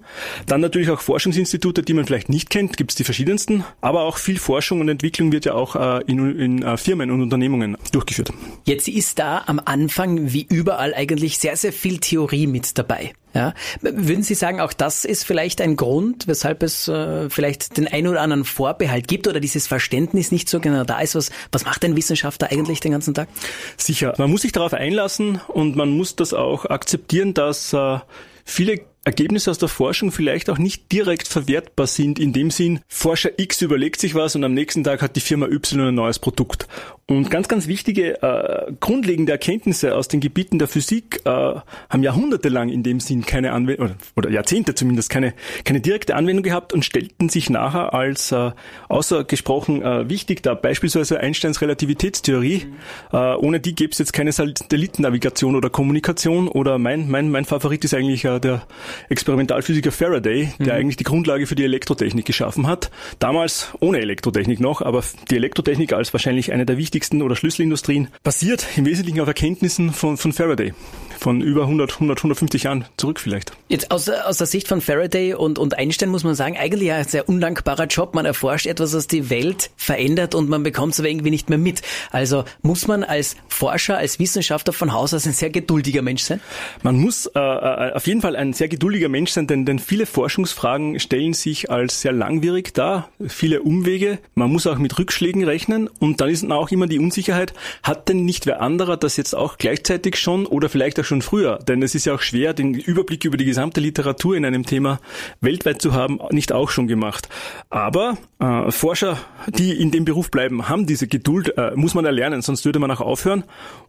Dann 0.46 0.60
natürlich 0.60 0.90
auch 0.90 1.00
Forschungsinstitute, 1.00 1.82
die 1.82 1.94
man 1.94 2.04
vielleicht 2.04 2.28
nicht 2.28 2.50
kennt, 2.50 2.76
gibt 2.76 2.90
es 2.90 2.96
die 2.96 3.04
verschiedensten. 3.04 3.64
Aber 3.80 4.02
auch 4.02 4.18
viel 4.18 4.38
Forschung 4.38 4.80
und 4.80 4.88
Entwicklung 4.88 5.32
wird 5.32 5.46
ja 5.46 5.54
auch 5.54 5.76
äh, 5.76 6.02
in, 6.06 6.38
in 6.38 6.62
äh, 6.62 6.76
Firmen 6.76 7.10
und 7.10 7.22
Unternehmungen 7.22 7.76
durchgeführt. 7.92 8.32
Jetzt 8.64 8.88
ist 8.88 9.18
da 9.18 9.42
am 9.46 9.60
Anfang 9.64 10.32
wie 10.32 10.46
überall 10.48 10.94
eigentlich 10.94 11.38
sehr, 11.38 11.56
sehr 11.56 11.72
viel 11.72 11.98
Theorie 11.98 12.46
mit 12.46 12.78
dabei. 12.78 13.12
Ja, 13.32 13.54
würden 13.80 14.24
Sie 14.24 14.34
sagen, 14.34 14.60
auch 14.60 14.72
das 14.72 15.04
ist 15.04 15.24
vielleicht 15.24 15.60
ein 15.60 15.76
Grund, 15.76 16.26
weshalb 16.26 16.64
es 16.64 16.88
äh, 16.88 17.30
vielleicht 17.30 17.76
den 17.76 17.86
ein 17.86 18.08
oder 18.08 18.22
anderen 18.22 18.44
Vorbehalt 18.44 19.06
gibt 19.06 19.28
oder 19.28 19.38
dieses 19.38 19.68
Verständnis 19.68 20.32
nicht 20.32 20.48
so 20.48 20.58
genau 20.58 20.82
da 20.82 21.00
ist? 21.00 21.14
Was, 21.14 21.30
was 21.52 21.64
macht 21.64 21.84
ein 21.84 21.94
Wissenschaftler 21.94 22.50
eigentlich 22.50 22.80
den 22.80 22.90
ganzen 22.92 23.14
Tag? 23.14 23.28
Sicher, 23.76 24.14
man 24.18 24.30
muss 24.30 24.42
sich 24.42 24.50
darauf 24.50 24.74
einlassen 24.74 25.40
und 25.46 25.76
man 25.76 25.90
muss 25.90 26.16
das 26.16 26.34
auch 26.34 26.66
akzeptieren, 26.66 27.32
dass 27.32 27.72
äh, 27.72 27.98
viele 28.44 28.80
Ergebnisse 29.10 29.50
aus 29.50 29.58
der 29.58 29.68
Forschung 29.68 30.12
vielleicht 30.12 30.48
auch 30.50 30.58
nicht 30.58 30.92
direkt 30.92 31.26
verwertbar 31.26 31.88
sind, 31.88 32.18
in 32.20 32.32
dem 32.32 32.50
Sinn, 32.50 32.80
Forscher 32.86 33.30
X 33.38 33.60
überlegt 33.60 34.00
sich 34.00 34.14
was 34.14 34.36
und 34.36 34.44
am 34.44 34.54
nächsten 34.54 34.84
Tag 34.84 35.02
hat 35.02 35.16
die 35.16 35.20
Firma 35.20 35.46
Y 35.46 35.88
ein 35.88 35.94
neues 35.96 36.20
Produkt. 36.20 36.68
Und 37.10 37.28
ganz, 37.28 37.48
ganz 37.48 37.66
wichtige, 37.66 38.22
äh, 38.22 38.72
grundlegende 38.78 39.32
Erkenntnisse 39.32 39.96
aus 39.96 40.06
den 40.06 40.20
Gebieten 40.20 40.60
der 40.60 40.68
Physik 40.68 41.22
äh, 41.24 41.28
haben 41.28 42.02
jahrhundertelang 42.04 42.68
in 42.68 42.84
dem 42.84 43.00
Sinn 43.00 43.26
keine 43.26 43.50
Anwendung, 43.50 43.86
oder, 43.86 43.96
oder, 44.14 44.30
Jahrzehnte 44.30 44.76
zumindest, 44.76 45.10
keine, 45.10 45.34
keine 45.64 45.80
direkte 45.80 46.14
Anwendung 46.14 46.44
gehabt 46.44 46.72
und 46.72 46.84
stellten 46.84 47.28
sich 47.28 47.50
nachher 47.50 47.94
als 47.94 48.30
äh, 48.30 48.52
außergesprochen 48.88 49.82
äh, 49.82 50.08
wichtig 50.08 50.44
dar. 50.44 50.54
Beispielsweise 50.54 51.18
Einsteins 51.18 51.60
Relativitätstheorie. 51.60 52.66
Mhm. 52.66 52.74
Äh, 53.12 53.34
ohne 53.34 53.58
die 53.58 53.74
gäbe 53.74 53.90
es 53.90 53.98
jetzt 53.98 54.12
keine 54.12 54.30
Satellitennavigation 54.30 55.56
oder 55.56 55.68
Kommunikation. 55.68 56.46
Oder 56.46 56.78
mein, 56.78 57.10
mein, 57.10 57.28
mein 57.28 57.44
Favorit 57.44 57.84
ist 57.84 57.92
eigentlich 57.92 58.24
äh, 58.24 58.38
der 58.38 58.62
Experimentalphysiker 59.08 59.92
Faraday, 59.92 60.52
der 60.58 60.74
mhm. 60.74 60.80
eigentlich 60.80 60.96
die 60.96 61.04
Grundlage 61.04 61.46
für 61.46 61.54
die 61.54 61.64
Elektrotechnik 61.64 62.24
geschaffen 62.24 62.66
hat. 62.66 62.90
Damals 63.18 63.68
ohne 63.80 63.98
Elektrotechnik 63.98 64.60
noch, 64.60 64.82
aber 64.82 65.02
die 65.30 65.36
Elektrotechnik 65.36 65.92
als 65.92 66.12
wahrscheinlich 66.12 66.52
eine 66.52 66.66
der 66.66 66.76
wichtigsten 66.76 67.22
oder 67.22 67.36
Schlüsselindustrien 67.36 68.08
basiert 68.22 68.66
im 68.76 68.86
Wesentlichen 68.86 69.20
auf 69.20 69.28
Erkenntnissen 69.28 69.92
von, 69.92 70.16
von 70.16 70.32
Faraday 70.32 70.72
von 71.20 71.40
über 71.42 71.62
100, 71.62 71.94
100, 71.94 72.18
150 72.18 72.64
Jahren 72.64 72.86
zurück 72.96 73.20
vielleicht. 73.20 73.52
Jetzt 73.68 73.90
aus, 73.90 74.08
aus 74.08 74.38
der 74.38 74.46
Sicht 74.46 74.66
von 74.66 74.80
Faraday 74.80 75.34
und, 75.34 75.58
und 75.58 75.78
Einstein 75.78 76.08
muss 76.08 76.24
man 76.24 76.34
sagen, 76.34 76.56
eigentlich 76.56 76.90
ein 76.92 77.04
sehr 77.04 77.28
undankbarer 77.28 77.86
Job. 77.86 78.14
Man 78.14 78.24
erforscht 78.24 78.66
etwas, 78.66 78.94
was 78.94 79.06
die 79.06 79.30
Welt 79.30 79.70
verändert 79.76 80.34
und 80.34 80.48
man 80.48 80.62
bekommt 80.62 80.94
es 80.94 81.00
aber 81.00 81.08
irgendwie 81.08 81.30
nicht 81.30 81.50
mehr 81.50 81.58
mit. 81.58 81.82
Also 82.10 82.44
muss 82.62 82.86
man 82.88 83.04
als 83.04 83.36
Forscher, 83.48 83.98
als 83.98 84.18
Wissenschaftler 84.18 84.72
von 84.72 84.92
Haus 84.92 85.12
aus 85.12 85.26
ein 85.26 85.32
sehr 85.32 85.50
geduldiger 85.50 86.02
Mensch 86.02 86.22
sein? 86.22 86.40
Man 86.82 86.96
muss 86.96 87.26
äh, 87.26 87.38
äh, 87.38 87.92
auf 87.92 88.06
jeden 88.06 88.22
Fall 88.22 88.36
ein 88.36 88.52
sehr 88.52 88.68
geduldiger 88.68 89.08
Mensch 89.08 89.30
sein, 89.32 89.46
denn, 89.46 89.66
denn 89.66 89.78
viele 89.78 90.06
Forschungsfragen 90.06 90.98
stellen 90.98 91.34
sich 91.34 91.70
als 91.70 92.00
sehr 92.00 92.12
langwierig 92.12 92.72
dar, 92.72 93.10
viele 93.28 93.62
Umwege. 93.62 94.18
Man 94.34 94.50
muss 94.50 94.66
auch 94.66 94.78
mit 94.78 94.98
Rückschlägen 94.98 95.44
rechnen 95.44 95.88
und 95.98 96.20
dann 96.20 96.30
ist 96.30 96.50
auch 96.50 96.70
immer 96.70 96.86
die 96.86 96.98
Unsicherheit, 96.98 97.52
hat 97.82 98.08
denn 98.08 98.24
nicht 98.24 98.46
wer 98.46 98.62
anderer 98.62 98.96
das 98.96 99.16
jetzt 99.16 99.34
auch 99.34 99.58
gleichzeitig 99.58 100.16
schon 100.16 100.46
oder 100.46 100.68
vielleicht 100.68 100.98
auch 100.98 101.04
schon 101.10 101.22
früher, 101.22 101.58
denn 101.58 101.82
es 101.82 101.94
ist 101.94 102.06
ja 102.06 102.14
auch 102.14 102.20
schwer, 102.20 102.54
den 102.54 102.74
Überblick 102.74 103.24
über 103.24 103.36
die 103.36 103.44
gesamte 103.44 103.80
Literatur 103.80 104.36
in 104.36 104.44
einem 104.44 104.64
Thema 104.64 105.00
weltweit 105.40 105.82
zu 105.82 105.92
haben, 105.92 106.20
nicht 106.30 106.52
auch 106.52 106.70
schon 106.70 106.86
gemacht. 106.86 107.28
Aber 107.68 108.16
äh, 108.38 108.70
Forscher, 108.70 109.18
die 109.48 109.72
in 109.72 109.90
dem 109.90 110.04
Beruf 110.04 110.30
bleiben, 110.30 110.68
haben 110.68 110.86
diese 110.86 111.08
Geduld, 111.08 111.58
äh, 111.58 111.72
muss 111.74 111.94
man 111.94 112.04
erlernen, 112.04 112.42
sonst 112.42 112.64
würde 112.64 112.78
man 112.78 112.92
auch 112.92 113.00
aufhören. 113.00 113.42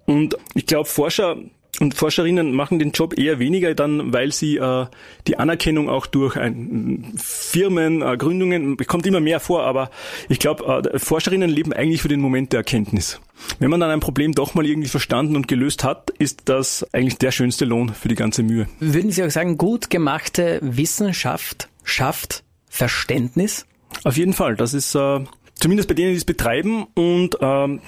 Und 0.06 0.36
ich 0.56 0.66
glaube, 0.66 0.90
Forscher 0.90 1.38
und 1.82 1.96
Forscherinnen 1.96 2.54
machen 2.54 2.78
den 2.78 2.92
Job 2.92 3.18
eher 3.18 3.40
weniger 3.40 3.74
dann, 3.74 4.14
weil 4.14 4.32
sie 4.32 4.58
äh, 4.58 4.86
die 5.26 5.40
Anerkennung 5.40 5.90
auch 5.90 6.06
durch 6.06 6.38
ein, 6.38 7.14
Firmen, 7.18 8.04
äh, 8.04 8.18
Gründungen, 8.18 8.78
kommt 8.86 9.08
immer 9.08 9.20
mehr 9.20 9.40
vor, 9.40 9.64
aber 9.64 9.90
ich 10.30 10.38
glaube, 10.38 10.84
äh, 10.94 11.00
Forscherinnen 11.00 11.50
leben 11.50 11.74
eigentlich 11.74 12.04
für 12.04 12.08
den 12.08 12.22
Moment 12.22 12.54
der 12.54 12.60
Erkenntnis. 12.60 13.20
Wenn 13.58 13.72
man 13.72 13.80
dann 13.80 13.90
ein 13.90 14.00
Problem 14.00 14.34
doch 14.34 14.54
mal 14.54 14.66
irgendwie 14.66 14.90
verstanden 14.90 15.36
und 15.36 15.48
gelöst 15.48 15.84
hat, 15.84 16.12
ist 16.12 16.44
das 16.46 16.86
eigentlich 16.94 17.18
der 17.18 17.32
schönste 17.32 17.66
Lohn 17.66 17.90
für 17.90 18.10
die 18.10 18.16
ganze 18.16 18.44
Mühe. 18.44 18.68
Würden 18.80 19.10
Sie 19.10 19.24
auch 19.24 19.32
sagen, 19.32 19.58
gut 19.58 19.90
gemachte 19.90 20.60
Wissenschaft 20.62 21.68
schafft 21.84 22.44
Verständnis? 22.70 23.66
Auf 24.04 24.18
jeden 24.18 24.34
Fall. 24.34 24.56
Das 24.56 24.76
ist 24.76 24.94
äh, 24.94 25.20
zumindest 25.56 25.90
bei 25.90 25.96
denen, 25.96 26.12
die 26.12 26.18
es 26.18 26.26
betreiben 26.26 26.86
und 26.94 27.38
ähm, 27.42 27.82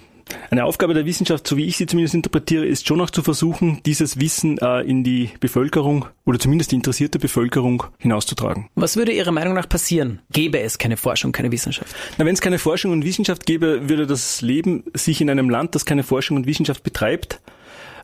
eine 0.50 0.65
Aufgabe 0.65 0.94
der 0.94 1.06
Wissenschaft, 1.06 1.48
so 1.48 1.58
wie 1.58 1.65
ich 1.65 1.77
sie 1.77 1.86
zumindest 1.86 2.15
interpretiere, 2.15 2.65
ist 2.65 2.88
schon 2.88 3.01
auch 3.01 3.10
zu 3.10 3.24
versuchen, 3.24 3.82
dieses 3.86 4.20
Wissen 4.20 4.58
äh, 4.60 4.82
in 4.82 5.03
die 5.03 5.30
Bevölkerung 5.39 6.06
oder 6.25 6.39
zumindest 6.39 6.72
die 6.72 6.75
interessierte 6.75 7.20
Bevölkerung 7.20 7.84
hinauszutragen. 7.98 8.70
Was 8.75 8.96
würde 8.96 9.12
Ihrer 9.12 9.32
Meinung 9.32 9.53
nach 9.53 9.68
passieren, 9.68 10.22
gäbe 10.32 10.60
es 10.60 10.77
keine 10.77 10.98
Forschung, 10.98 11.32
keine 11.32 11.51
Wissenschaft? 11.51 11.96
Na, 12.18 12.25
wenn 12.25 12.34
es 12.34 12.42
keine 12.42 12.60
Forschung 12.60 12.92
und 12.92 13.06
Wissenschaft 13.06 13.46
gäbe, 13.46 13.89
würde 13.89 14.08
das 14.08 14.42
Leben 14.42 14.84
sich 14.94 15.22
in 15.22 15.30
einem 15.30 15.50
Land, 15.50 15.75
das 15.75 15.86
keine 15.86 16.03
Forschung 16.03 16.38
und 16.38 16.48
Wissenschaft 16.48 16.84
betreibt, 16.84 17.39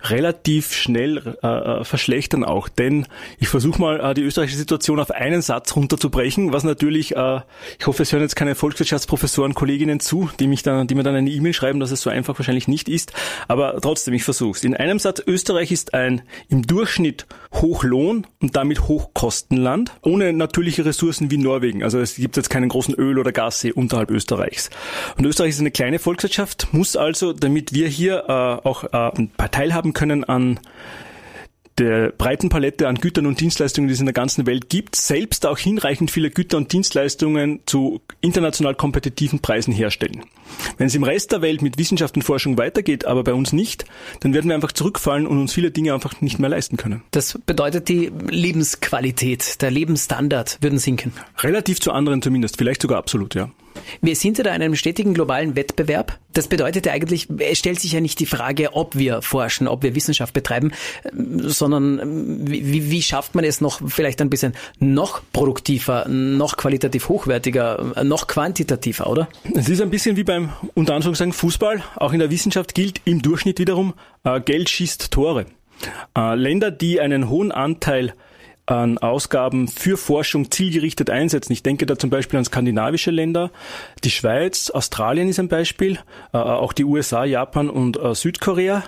relativ 0.04 0.74
schnell 0.74 1.38
äh, 1.44 1.48
äh, 1.48 1.84
verschlechtern 1.84 2.44
auch. 2.44 2.70
Denn 2.70 3.06
ich 3.40 3.48
versuche 3.48 3.80
mal 3.80 4.00
äh, 4.00 4.14
die 4.14 4.22
österreichische 4.22 4.58
Situation 4.58 5.00
auf 5.00 5.12
einen 5.12 5.42
Satz 5.42 5.76
runterzubrechen, 5.76 6.54
was 6.54 6.64
natürlich, 6.64 7.16
äh, 7.16 7.42
ich 7.80 7.88
hoffe, 7.88 8.04
es 8.04 8.12
hören 8.12 8.22
jetzt 8.22 8.36
keine 8.36 8.56
Volkswirtschaftsprofessoren, 8.56 9.54
Kolleginnen 9.54 10.00
zu, 10.00 10.30
die 10.40 10.48
mich 10.48 10.64
dann, 10.64 10.88
die 10.88 10.96
mir 10.96 11.04
dann 11.04 11.16
eine 11.16 11.30
E-Mail 11.30 11.54
schreiben, 11.54 11.80
dass 11.80 11.92
es 11.92 12.02
so 12.02 12.10
einfach 12.10 12.38
wahrscheinlich 12.38 12.68
nicht 12.68 12.90
ist. 12.90 13.14
Aber 13.48 13.80
trotzdem, 13.82 14.14
ich 14.14 14.24
versuche 14.24 14.58
es. 14.58 14.64
In 14.64 14.76
einem 14.76 15.00
Satz, 15.00 15.22
Österreich 15.26 15.72
ist 15.72 15.94
ein 15.94 16.22
im 16.48 16.64
Durchschnitt 16.64 17.26
Hochlohn 17.54 18.28
und 18.42 18.56
damit 18.56 18.88
Hochkostenland, 18.88 19.92
ohne 20.02 20.34
natürliche 20.34 20.86
Ressourcen 20.86 21.32
wie 21.32 21.38
Norwegen. 21.38 21.84
Also 21.84 22.00
es 22.00 22.16
gibt 22.16 22.38
jetzt 22.38 22.50
keinen 22.50 22.70
großen 22.70 22.94
Öl- 22.94 23.20
oder 23.20 23.32
Gassee 23.32 23.72
unterhalb 23.72 24.12
Österreichs. 24.12 24.70
Und 25.18 25.26
Österreich 25.26 25.50
ist 25.50 25.60
eine 25.60 25.72
kleine 25.72 26.00
Volkswirtschaft, 26.00 26.68
muss 26.72 26.96
also, 26.96 27.34
damit 27.34 27.74
wir 27.74 27.88
hier 27.88 28.26
äh, 28.28 28.68
auch 28.68 28.84
äh, 28.84 29.28
teilhaben 29.52 29.89
können 29.94 30.24
an 30.24 30.60
der 31.80 32.10
breiten 32.12 32.50
Palette 32.50 32.88
an 32.88 32.96
Gütern 32.96 33.26
und 33.26 33.40
Dienstleistungen, 33.40 33.88
die 33.88 33.94
es 33.94 34.00
in 34.00 34.06
der 34.06 34.14
ganzen 34.14 34.46
Welt 34.46 34.70
gibt, 34.70 34.96
selbst 34.96 35.46
auch 35.46 35.58
hinreichend 35.58 36.12
viele 36.12 36.30
Güter 36.30 36.58
und 36.58 36.72
Dienstleistungen 36.74 37.62
zu 37.66 38.02
international 38.22 38.76
kompetitiven 38.76 39.40
Preisen 39.40 39.74
herstellen. 39.74 40.26
Wenn 40.78 40.88
es 40.88 40.96
im 40.96 41.04
Rest 41.04 41.32
der 41.32 41.42
Welt 41.42 41.62
mit 41.62 41.78
Wissenschaft 41.78 42.16
und 42.16 42.24
Forschung 42.24 42.58
weitergeht, 42.58 43.06
aber 43.06 43.24
bei 43.24 43.34
uns 43.34 43.54
nicht, 43.54 43.86
dann 44.20 44.34
werden 44.34 44.50
wir 44.50 44.56
einfach 44.56 44.72
zurückfallen 44.72 45.26
und 45.26 45.40
uns 45.40 45.54
viele 45.54 45.72
Dinge 45.72 45.94
einfach 45.94 46.20
nicht 46.22 46.40
mehr 46.40 46.50
leisten 46.50 46.76
können. 46.76 47.02
Das 47.12 47.40
bedeutet, 47.46 47.88
die 47.88 48.12
Lebensqualität, 48.30 49.62
der 49.62 49.72
Lebensstandard 49.72 50.58
würden 50.62 50.80
sinken. 50.80 51.14
Relativ 51.40 51.80
zu 51.80 51.92
anderen 51.92 52.22
zumindest, 52.22 52.58
vielleicht 52.58 52.82
sogar 52.82 52.98
absolut, 52.98 53.36
ja. 53.36 53.50
Wir 54.02 54.16
sind 54.16 54.38
ja 54.38 54.44
da 54.44 54.56
in 54.56 54.62
einem 54.62 54.76
stetigen 54.76 55.14
globalen 55.14 55.56
Wettbewerb. 55.56 56.18
Das 56.34 56.48
bedeutet 56.48 56.86
ja 56.86 56.94
eigentlich, 56.94 57.28
es 57.40 57.58
stellt 57.58 57.80
sich 57.80 57.94
ja 57.94 58.02
nicht 58.02 58.20
die 58.20 58.26
Frage, 58.26 58.74
ob 58.74 58.96
wir 58.98 59.22
forschen, 59.22 59.68
ob 59.68 59.84
wir 59.84 59.96
Wissenschaft 59.96 60.34
betreiben, 60.34 60.72
sondern 61.14 62.48
wie, 62.48 62.92
wie 62.92 63.02
schafft 63.02 63.36
man 63.36 63.44
es 63.44 63.62
noch 63.62 63.82
vielleicht 63.88 64.22
ein 64.22 64.30
bisschen 64.30 64.54
noch 64.80 65.22
produktiver, 65.34 66.08
noch 66.08 66.58
qualitativ 66.58 67.10
hochwertiger, 67.10 67.94
noch 68.04 68.28
quantitativer, 68.28 69.10
oder? 69.10 69.28
Es 69.56 69.70
ist 69.70 69.82
ein 69.82 69.90
bisschen 69.90 70.16
wie 70.18 70.24
beim 70.24 70.52
unter 70.76 70.96
Anführungszeichen 70.96 71.34
Fußball. 71.34 71.84
Auch 71.96 72.14
in 72.14 72.20
der 72.20 72.32
Wissenschaft 72.32 72.76
gilt 72.76 73.02
im 73.06 73.22
Durchschnitt 73.22 73.60
wiederum, 73.60 73.94
äh, 74.24 74.40
Geld 74.42 74.70
schießt 74.70 75.12
Tore. 75.12 75.46
Äh, 76.16 76.36
Länder, 76.36 76.72
die 76.72 77.00
einen 77.00 77.30
hohen 77.30 77.52
Anteil 77.52 78.14
an 78.70 79.00
Ausgaben 79.00 79.68
für 79.68 79.98
Forschung 79.98 80.52
zielgerichtet 80.52 81.10
einsetzen. 81.10 81.54
Ich 81.54 81.64
denke 81.64 81.86
da 81.86 81.98
zum 81.98 82.10
Beispiel 82.10 82.38
an 82.38 82.46
skandinavische 82.46 83.12
Länder, 83.12 83.52
die 84.04 84.12
Schweiz, 84.12 84.70
Australien 84.70 85.28
ist 85.28 85.40
ein 85.40 85.48
Beispiel, 85.48 85.98
äh, 86.34 86.38
auch 86.38 86.74
die 86.74 86.86
USA, 86.86 87.26
Japan 87.26 87.70
und 87.70 87.98
äh, 87.98 88.14
Südkorea 88.14 88.84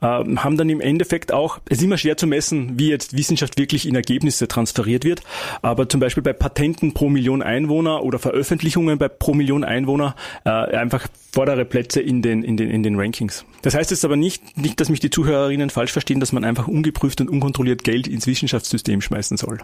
äh, 0.00 0.06
haben 0.06 0.56
dann 0.56 0.68
im 0.68 0.80
Endeffekt 0.80 1.32
auch, 1.32 1.60
es 1.68 1.78
ist 1.78 1.84
immer 1.84 1.98
schwer 1.98 2.16
zu 2.16 2.26
messen, 2.26 2.78
wie 2.78 2.88
jetzt 2.88 3.16
Wissenschaft 3.16 3.58
wirklich 3.58 3.86
in 3.86 3.94
Ergebnisse 3.94 4.48
transferiert 4.48 5.04
wird, 5.04 5.22
aber 5.62 5.88
zum 5.88 6.00
Beispiel 6.00 6.22
bei 6.22 6.32
Patenten 6.32 6.94
pro 6.94 7.08
Million 7.08 7.42
Einwohner 7.42 8.02
oder 8.02 8.18
Veröffentlichungen 8.18 8.98
bei 8.98 9.08
pro 9.08 9.34
Million 9.34 9.64
Einwohner 9.64 10.14
äh, 10.44 10.50
einfach 10.50 11.08
vordere 11.32 11.64
Plätze 11.64 12.00
in 12.00 12.22
den, 12.22 12.44
in 12.44 12.56
den, 12.56 12.70
in 12.70 12.82
den 12.82 12.98
Rankings. 12.98 13.44
Das 13.62 13.74
heißt 13.74 13.90
jetzt 13.90 14.04
aber 14.04 14.16
nicht, 14.16 14.56
nicht, 14.56 14.80
dass 14.80 14.88
mich 14.88 15.00
die 15.00 15.10
Zuhörerinnen 15.10 15.70
falsch 15.70 15.92
verstehen, 15.92 16.20
dass 16.20 16.32
man 16.32 16.44
einfach 16.44 16.68
ungeprüft 16.68 17.20
und 17.20 17.28
unkontrolliert 17.28 17.82
Geld 17.82 18.06
ins 18.06 18.26
Wissenschaftssystem 18.26 19.00
schmeißen 19.00 19.36
soll. 19.36 19.58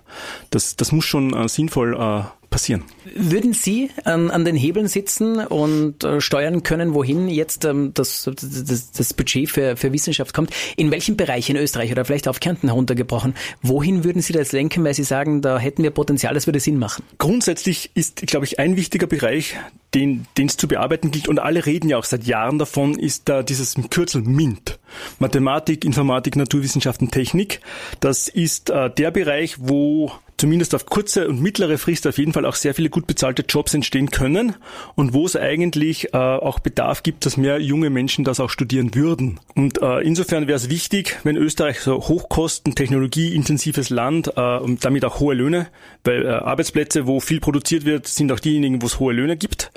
Das, 0.50 0.76
das 0.76 0.90
muss 0.92 1.04
schon 1.04 1.32
äh, 1.32 1.48
sinnvoll 1.48 1.94
äh, 1.94 2.22
passieren. 2.50 2.84
Würden 3.14 3.52
Sie 3.52 3.90
an, 4.04 4.30
an 4.30 4.44
den 4.44 4.56
Hebeln 4.56 4.88
sitzen 4.88 5.38
und 5.38 6.04
äh, 6.04 6.20
steuern 6.20 6.62
können, 6.62 6.94
wohin 6.94 7.28
jetzt 7.28 7.64
ähm, 7.64 7.92
das, 7.94 8.28
das, 8.34 8.90
das 8.90 9.14
Budget 9.14 9.48
für, 9.48 9.76
für 9.76 9.92
Wissenschaft 9.92 10.34
kommt? 10.34 10.50
In 10.76 10.90
welchem 10.90 11.16
Bereich 11.16 11.48
in 11.48 11.56
Österreich 11.56 11.92
oder 11.92 12.04
vielleicht 12.04 12.28
auf 12.28 12.40
Kärnten 12.40 12.68
heruntergebrochen? 12.68 13.34
Wohin 13.62 14.04
würden 14.04 14.20
Sie 14.20 14.32
das 14.32 14.52
lenken, 14.52 14.84
weil 14.84 14.94
Sie 14.94 15.04
sagen, 15.04 15.40
da 15.40 15.58
hätten 15.58 15.82
wir 15.82 15.90
Potenzial, 15.90 16.34
das 16.34 16.46
würde 16.46 16.60
Sinn 16.60 16.78
machen? 16.78 17.04
Grundsätzlich 17.18 17.90
ist, 17.94 18.26
glaube 18.26 18.44
ich, 18.44 18.58
ein 18.58 18.76
wichtiger 18.76 19.06
Bereich, 19.06 19.56
den 19.94 20.26
den 20.36 20.48
es 20.48 20.56
zu 20.56 20.68
bearbeiten 20.68 21.10
gilt, 21.10 21.28
und 21.28 21.38
alle 21.38 21.66
reden 21.66 21.88
ja 21.88 21.96
auch 21.98 22.04
seit 22.04 22.24
Jahren 22.24 22.58
davon, 22.58 22.98
ist 22.98 23.28
da 23.28 23.42
dieses 23.42 23.76
Kürzel 23.90 24.22
MINT. 24.22 24.79
Mathematik, 25.18 25.84
Informatik, 25.84 26.36
Naturwissenschaften, 26.36 27.10
Technik. 27.10 27.60
Das 28.00 28.28
ist 28.28 28.70
äh, 28.70 28.90
der 28.90 29.10
Bereich, 29.10 29.56
wo 29.58 30.12
zumindest 30.40 30.74
auf 30.74 30.86
kurze 30.86 31.28
und 31.28 31.42
mittlere 31.42 31.76
Frist 31.76 32.06
auf 32.06 32.16
jeden 32.16 32.32
Fall 32.32 32.46
auch 32.46 32.54
sehr 32.54 32.74
viele 32.74 32.88
gut 32.88 33.06
bezahlte 33.06 33.44
Jobs 33.46 33.74
entstehen 33.74 34.10
können 34.10 34.54
und 34.94 35.12
wo 35.12 35.26
es 35.26 35.36
eigentlich 35.36 36.14
äh, 36.14 36.16
auch 36.16 36.60
Bedarf 36.60 37.02
gibt, 37.02 37.26
dass 37.26 37.36
mehr 37.36 37.60
junge 37.60 37.90
Menschen 37.90 38.24
das 38.24 38.40
auch 38.40 38.48
studieren 38.48 38.94
würden. 38.94 39.38
Und 39.54 39.82
äh, 39.82 40.00
insofern 40.00 40.46
wäre 40.46 40.56
es 40.56 40.70
wichtig, 40.70 41.18
wenn 41.24 41.36
Österreich 41.36 41.80
so 41.80 42.08
Hochkosten, 42.08 42.74
technologieintensives 42.74 43.90
Land 43.90 44.32
äh, 44.34 44.58
und 44.58 44.82
damit 44.82 45.04
auch 45.04 45.20
hohe 45.20 45.34
Löhne, 45.34 45.68
weil 46.04 46.24
äh, 46.24 46.28
Arbeitsplätze, 46.30 47.06
wo 47.06 47.20
viel 47.20 47.40
produziert 47.40 47.84
wird, 47.84 48.06
sind 48.06 48.32
auch 48.32 48.40
diejenigen, 48.40 48.80
wo 48.80 48.86
es 48.86 48.98
hohe 48.98 49.12
Löhne 49.12 49.36
gibt. 49.36 49.70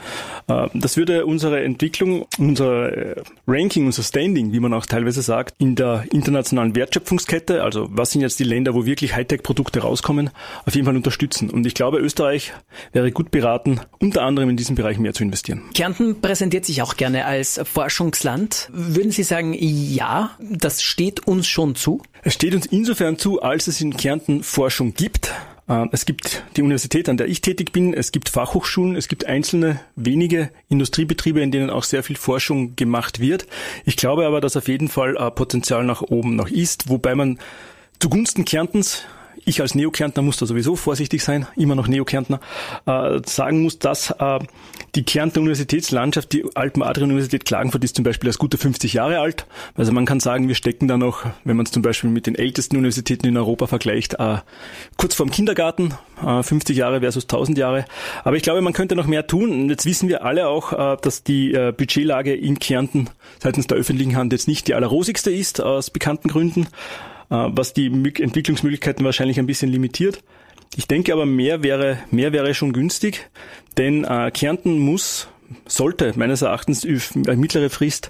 Äh, 0.48 0.68
das 0.74 0.98
würde 0.98 1.26
unsere 1.26 1.64
Entwicklung, 1.64 2.26
unser 2.38 2.92
äh, 2.96 3.16
Ranking, 3.48 3.86
unser 3.86 4.04
Standing, 4.04 4.52
wie 4.52 4.60
man 4.60 4.74
auch 4.74 4.86
teilweise 4.86 5.22
sagt, 5.22 5.56
in 5.60 5.76
der 5.76 6.06
internationalen 6.12 6.76
Wertschöpfungskette, 6.76 7.64
also 7.64 7.88
was 7.92 8.12
sind 8.12 8.22
jetzt 8.22 8.40
die 8.40 8.44
Länder, 8.44 8.74
wo 8.74 8.86
wirklich 8.86 9.16
Hightech-Produkte 9.16 9.82
rauskommen, 9.82 10.30
auf 10.66 10.76
jeden 10.76 10.86
Fall 10.86 10.96
unterstützen. 10.96 11.50
Und 11.50 11.66
ich 11.66 11.74
glaube, 11.74 12.00
Österreich 12.00 12.54
wäre 12.92 13.12
gut 13.12 13.32
beraten, 13.32 13.80
unter 14.00 14.24
anderem 14.24 14.50
in 14.50 14.58
diesem 14.58 14.76
Bereich 14.76 14.98
mehr 14.98 15.14
zu 15.14 15.24
investieren. 15.24 15.64
Kärnten 15.74 16.22
präsentiert 16.22 16.66
sich 16.66 16.82
auch 16.82 16.96
gerne 16.98 17.26
als 17.26 17.60
Forschungsland. 17.64 18.70
Würden 18.72 19.12
Sie 19.12 19.24
sagen, 19.24 19.56
ja, 19.58 20.32
das 20.40 20.82
steht 20.82 21.28
uns 21.28 21.48
schon 21.48 21.76
zu? 21.76 22.02
Es 22.24 22.34
steht 22.34 22.56
uns 22.56 22.66
insofern 22.66 23.18
zu, 23.18 23.42
als 23.42 23.68
es 23.68 23.82
in 23.82 23.96
Kärnten 23.98 24.44
Forschung 24.44 24.94
gibt. 24.94 25.34
Äh, 25.74 25.88
es 25.92 26.06
gibt 26.06 26.44
die 26.56 26.62
Universität, 26.62 27.10
an 27.10 27.18
der 27.18 27.28
ich 27.28 27.42
tätig 27.42 27.72
bin, 27.72 27.94
es 27.94 28.12
gibt 28.12 28.30
Fachhochschulen, 28.30 28.96
es 28.96 29.08
gibt 29.08 29.26
einzelne 29.26 29.80
wenige 29.96 30.50
Industriebetriebe, 30.70 31.42
in 31.42 31.52
denen 31.52 31.70
auch 31.70 31.84
sehr 31.84 32.04
viel 32.04 32.16
Forschung 32.16 32.76
gemacht 32.76 33.20
wird. 33.20 33.48
Ich 33.86 33.98
glaube 33.98 34.26
aber, 34.26 34.42
dass 34.42 34.58
auf 34.58 34.68
jeden 34.68 34.88
Fall 34.88 35.18
äh, 35.18 35.32
Potenzial 35.32 35.84
nach 35.84 36.02
oben 36.02 36.36
noch 36.36 36.50
ist, 36.50 36.90
wobei 36.90 37.16
man 37.16 37.40
zugunsten 38.00 38.46
Kärntens 38.46 39.04
ich 39.46 39.62
als 39.62 39.76
Neokärntner 39.76 40.24
muss 40.24 40.38
da 40.38 40.46
sowieso 40.46 40.76
vorsichtig 40.76 41.24
sein, 41.24 41.48
immer 41.56 41.76
noch 41.76 41.88
Neokärntner, 41.88 42.40
äh, 42.86 43.20
sagen 43.26 43.62
muss, 43.62 43.80
dass 43.80 44.12
äh, 44.12 44.40
die 44.96 45.04
Kärntner 45.04 45.42
Universitätslandschaft, 45.42 46.32
die 46.34 46.46
Alpen-Adria-Universität 46.54 47.46
Klagenfurt 47.46 47.84
ist 47.84 47.96
zum 47.96 48.04
Beispiel 48.04 48.28
erst 48.28 48.40
gute 48.40 48.58
50 48.58 48.94
Jahre 48.94 49.20
alt. 49.20 49.46
Also 49.76 49.92
man 49.92 50.06
kann 50.06 50.20
sagen, 50.20 50.48
wir 50.48 50.56
stecken 50.56 50.88
da 50.88 50.98
noch, 50.98 51.26
wenn 51.44 51.58
man 51.58 51.66
es 51.66 51.72
zum 51.72 51.82
Beispiel 51.82 52.10
mit 52.10 52.28
den 52.28 52.36
ältesten 52.36 52.78
Universitäten 52.78 53.26
in 53.28 53.38
Europa 53.38 53.68
vergleicht, 53.68 54.16
äh, 54.20 54.38
kurz 54.98 55.16
vorm 55.16 55.32
Kindergarten, 55.32 55.94
äh, 56.24 56.44
50 56.44 56.78
Jahre 56.78 57.02
versus 57.02 57.28
1000 57.28 57.58
Jahre. 57.58 57.86
Aber 58.24 58.36
ich 58.36 58.44
glaube, 58.44 58.62
man 58.62 58.74
könnte 58.74 58.96
noch 58.96 59.08
mehr 59.08 59.28
tun. 59.28 59.70
Jetzt 59.70 59.86
wissen 59.86 60.10
wir 60.10 60.24
alle 60.24 60.48
auch, 60.48 60.74
äh, 60.74 60.98
dass 61.02 61.24
die 61.24 61.54
äh, 61.54 61.74
Budgetlage 61.76 62.36
in 62.36 62.60
Kärnten 62.60 63.10
seitens 63.40 63.68
der 63.68 63.78
öffentlichen 63.78 64.16
Hand 64.16 64.32
jetzt 64.32 64.48
nicht 64.48 64.68
die 64.68 64.76
allerrosigste 64.76 65.32
ist, 65.32 65.62
aus 65.62 65.90
bekannten 65.90 66.30
Gründen. 66.30 66.68
Äh, 67.30 67.50
was 67.52 67.74
die 67.74 67.88
Entwicklungsmöglichkeiten 67.88 69.06
wahrscheinlich 69.06 69.40
ein 69.40 69.48
bisschen 69.48 69.72
limitiert. 69.72 70.24
Ich 70.76 70.88
denke 70.88 71.14
aber, 71.14 71.26
mehr 71.26 71.64
wäre, 71.64 72.00
mehr 72.10 72.34
wäre 72.34 72.54
schon 72.54 72.74
günstig, 72.74 73.30
denn 73.78 74.04
äh, 74.06 74.32
Kärnten 74.32 74.80
muss 74.80 75.28
sollte 75.68 76.14
meines 76.16 76.42
Erachtens 76.42 76.84
eine 76.84 77.38
mittlere 77.38 77.70
Frist 77.70 78.10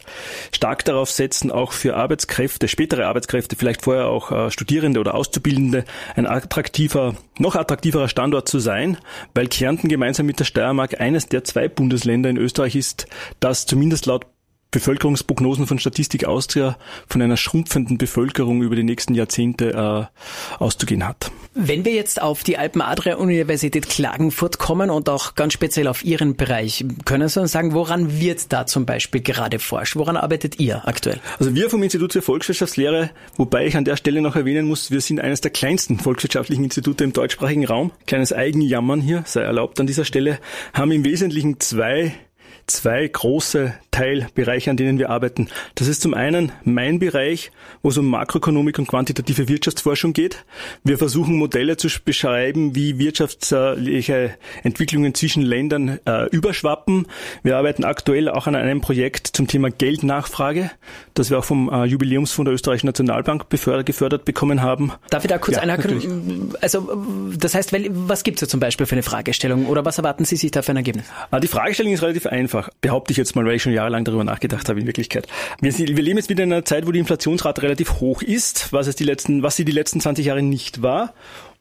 stark 0.53 0.86
darauf 0.86 1.12
setzen, 1.12 1.51
auch 1.51 1.74
für 1.74 1.96
Arbeitskräfte, 1.96 2.70
spätere 2.70 3.05
Arbeitskräfte, 3.05 3.58
vielleicht 3.58 3.82
vorher 3.82 4.08
auch 4.08 4.32
äh, 4.32 4.51
Studierende 4.51 5.01
oder 5.01 5.13
Auszubildende, 5.15 5.84
ein 6.15 6.25
attraktiver, 6.25 7.15
noch 7.38 7.55
attraktiverer 7.55 8.08
Standort 8.08 8.48
zu 8.48 8.60
sein, 8.60 8.98
weil 9.34 9.48
Kärnten 9.48 9.89
gemeinsam 9.89 10.25
mit 10.25 10.39
der 10.39 10.46
Steiermark 10.46 11.01
eines 11.01 11.27
der 11.27 11.43
zwei 11.43 11.67
Bundesländer 11.67 12.29
in 12.29 12.38
Österreich 12.38 12.75
ist, 12.75 13.08
das 13.39 13.65
zumindest 13.65 14.05
laut 14.05 14.25
Bevölkerungsprognosen 14.74 15.68
von 15.68 15.80
Statistik 15.80 16.25
Austria 16.25 16.77
von 17.08 17.22
einer 17.22 17.38
schrumpfenden 17.38 17.98
Bevölkerung 17.98 18.62
über 18.63 18.75
die 18.75 18.84
nächsten 18.84 19.13
Jahrzehnte 19.13 20.10
äh, 20.10 20.62
auszugehen 20.62 21.08
hat. 21.08 21.32
Wenn 21.53 21.86
wir 21.86 21.94
jetzt 21.94 22.20
auf 22.20 22.44
die 22.44 22.58
Alpen-Adria-Universität 22.58 23.88
Klagenfurt 23.88 24.58
kommen 24.58 24.89
und 24.89 25.08
auch 25.08 25.36
ganz 25.36 25.53
speziell 25.53 25.88
auf 25.88 26.03
Ihren 26.03 26.36
Bereich, 26.36 26.84
können 27.06 27.30
Sie 27.30 27.39
uns 27.39 27.51
sagen, 27.51 27.74
woran 27.74 28.20
wird 28.20 28.51
da 28.51 28.65
zum 28.65 28.88
Beispiel 28.88 29.22
gerade 29.22 29.60
forscht? 29.60 29.96
Woran 29.96 30.18
arbeitet 30.18 30.60
ihr 30.60 30.88
aktuell? 30.88 31.20
Also 31.38 31.53
wir 31.53 31.70
vom 31.70 31.84
Institut 31.84 32.13
für 32.13 32.24
Volkswirtschaftslehre, 32.24 33.12
wobei 33.38 33.68
ich 33.68 33.77
an 33.77 33.86
der 33.86 33.98
Stelle 33.98 34.22
noch 34.22 34.36
erwähnen 34.36 34.68
muss, 34.68 34.89
wir 34.89 35.01
sind 35.01 35.22
eines 35.22 35.42
der 35.42 35.51
kleinsten 35.51 36.00
volkswirtschaftlichen 36.00 36.63
Institute 36.63 37.03
im 37.03 37.13
deutschsprachigen 37.13 37.65
Raum. 37.65 37.92
Kleines 38.08 38.34
Eigenjammern 38.34 39.00
hier, 39.00 39.24
sei 39.27 39.42
erlaubt 39.42 39.80
an 39.80 39.86
dieser 39.86 40.06
Stelle, 40.06 40.39
haben 40.74 40.92
im 40.92 41.06
Wesentlichen 41.06 41.60
zwei 41.60 42.13
zwei 42.68 43.08
große 43.08 43.74
Teilbereiche, 43.93 44.71
an 44.71 44.77
denen 44.77 44.97
wir 44.97 45.09
arbeiten. 45.09 45.47
Das 45.75 45.88
ist 45.88 46.01
zum 46.01 46.13
einen 46.13 46.51
mein 46.65 47.00
Bereich, 47.00 47.51
wo 47.81 47.89
es 47.89 47.97
um 47.97 48.07
Makroökonomik 48.09 48.79
und 48.79 48.88
quantitative 48.88 49.47
Wirtschaftsforschung 49.47 50.13
geht. 50.13 50.43
Wir 50.83 50.97
versuchen 50.97 51.38
Modelle 51.38 51.77
zu 51.77 51.88
beschreiben, 52.03 52.75
wie 52.75 52.97
wirtschaftliche 52.97 54.35
Entwicklungen 54.63 55.13
zwischen 55.13 55.43
Ländern 55.43 56.00
äh, 56.05 56.27
überschwappen. 56.29 57.07
Wir 57.43 57.55
arbeiten 57.55 57.83
aktuell 57.83 58.29
auch 58.29 58.47
an 58.47 58.55
einem 58.55 58.81
Projekt 58.81 59.27
zum 59.27 59.47
Thema 59.47 59.69
Geldnachfrage, 59.69 60.71
das 61.13 61.29
wir 61.29 61.38
auch 61.38 61.45
vom 61.45 61.69
äh, 61.69 61.85
Jubiläumsfonds 61.85 62.47
der 62.47 62.55
Österreichischen 62.55 62.88
Nationalbank 62.88 63.47
befördert, 63.50 63.85
gefördert 63.85 64.25
bekommen 64.25 64.63
haben. 64.63 64.91
Darf 65.12 65.23
ich 65.23 65.29
da 65.29 65.38
kurz 65.38 65.57
ja, 65.57 65.63
einhaken? 65.63 66.53
Also 66.62 67.05
das 67.38 67.53
heißt, 67.53 67.73
was 67.89 68.23
gibt 68.23 68.38
es 68.38 68.47
da 68.47 68.47
zum 68.50 68.59
Beispiel 68.59 68.88
für 68.88 68.95
eine 68.95 69.03
Fragestellung 69.03 69.67
oder 69.67 69.85
was 69.85 70.00
erwarten 70.00 70.25
Sie 70.25 70.35
sich 70.35 70.50
da 70.50 70.63
für 70.63 70.71
ein 70.71 70.77
Ergebnis? 70.77 71.05
Ah, 71.29 71.39
die 71.39 71.47
Fragestellung 71.47 71.93
ist 71.93 72.01
relativ 72.01 72.25
einfach, 72.25 72.69
behaupte 72.81 73.12
ich 73.12 73.17
jetzt 73.17 73.35
mal, 73.35 73.45
weil 73.45 73.55
ich 73.55 73.62
schon 73.62 73.73
jahrelang 73.84 74.06
darüber 74.06 74.24
nachgedacht 74.24 74.70
habe 74.70 74.80
in 74.80 74.88
Wirklichkeit. 74.88 75.28
Wir, 75.62 75.78
wir 75.78 76.04
leben 76.04 76.18
jetzt 76.18 76.30
wieder 76.30 76.44
in 76.44 76.54
einer 76.54 76.66
Zeit, 76.66 76.88
wo 76.88 76.92
die 76.92 77.00
Inflationsrate 77.00 77.62
relativ 77.62 78.00
hoch 78.00 78.22
ist, 78.22 78.72
was, 78.72 78.88
es 78.88 78.96
die 78.96 79.04
letzten, 79.04 79.44
was 79.44 79.56
sie 79.56 79.66
die 79.66 79.72
letzten 79.72 80.00
20 80.00 80.25
Jahre 80.25 80.42
nicht 80.42 80.82
war. 80.82 81.13